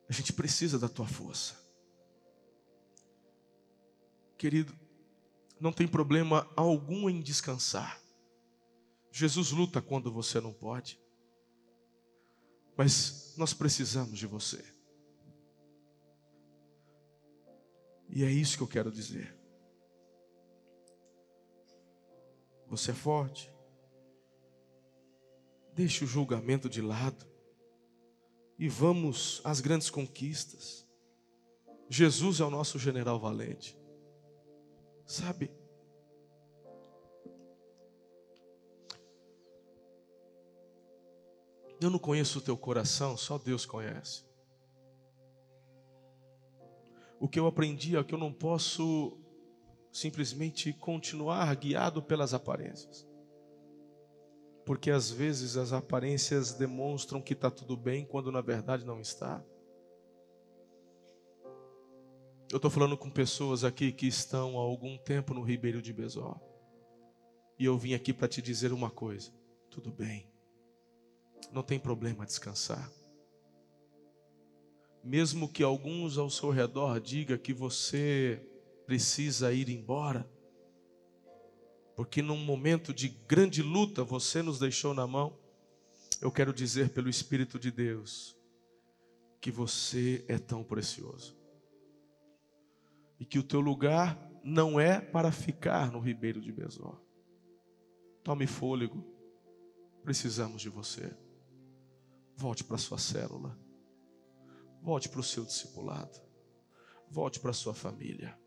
[0.09, 1.55] A gente precisa da tua força.
[4.37, 4.77] Querido,
[5.61, 8.03] não tem problema algum em descansar.
[9.13, 11.01] Jesus luta quando você não pode.
[12.77, 14.75] Mas nós precisamos de você.
[18.09, 19.39] E é isso que eu quero dizer.
[22.67, 23.60] Você é forte.
[25.81, 27.27] Deixe o julgamento de lado
[28.59, 30.87] e vamos às grandes conquistas.
[31.89, 33.75] Jesus é o nosso general valente.
[35.07, 35.51] Sabe?
[41.81, 44.23] Eu não conheço o teu coração, só Deus conhece.
[47.19, 49.19] O que eu aprendi é que eu não posso
[49.91, 53.09] simplesmente continuar guiado pelas aparências.
[54.71, 59.45] Porque às vezes as aparências demonstram que está tudo bem, quando na verdade não está.
[62.49, 66.41] Eu estou falando com pessoas aqui que estão há algum tempo no Ribeiro de Besó.
[67.59, 69.33] E eu vim aqui para te dizer uma coisa:
[69.69, 70.31] tudo bem
[71.51, 72.93] não tem problema descansar.
[75.03, 78.41] Mesmo que alguns ao seu redor diga que você
[78.87, 80.31] precisa ir embora,
[82.01, 85.39] porque num momento de grande luta você nos deixou na mão,
[86.19, 88.35] eu quero dizer pelo Espírito de Deus
[89.39, 91.37] que você é tão precioso.
[93.19, 96.99] E que o teu lugar não é para ficar no ribeiro de Besor.
[98.25, 99.05] Tome fôlego.
[100.03, 101.15] Precisamos de você.
[102.35, 103.59] Volte para sua célula.
[104.81, 106.19] Volte para o seu discipulado.
[107.11, 108.41] Volte para sua família.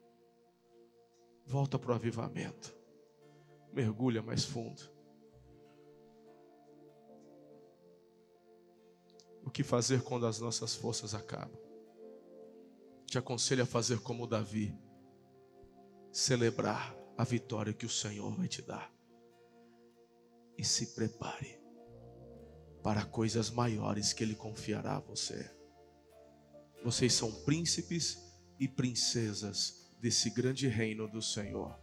[1.46, 2.82] Volta para o avivamento.
[3.74, 4.82] Mergulha mais fundo.
[9.44, 11.60] O que fazer quando as nossas forças acabam?
[13.08, 14.78] Te aconselho a fazer como Davi,
[16.12, 18.92] celebrar a vitória que o Senhor vai te dar.
[20.58, 21.60] E se prepare
[22.84, 25.52] para coisas maiores que Ele confiará a você.
[26.84, 28.18] Vocês são príncipes
[28.60, 31.83] e princesas desse grande reino do Senhor.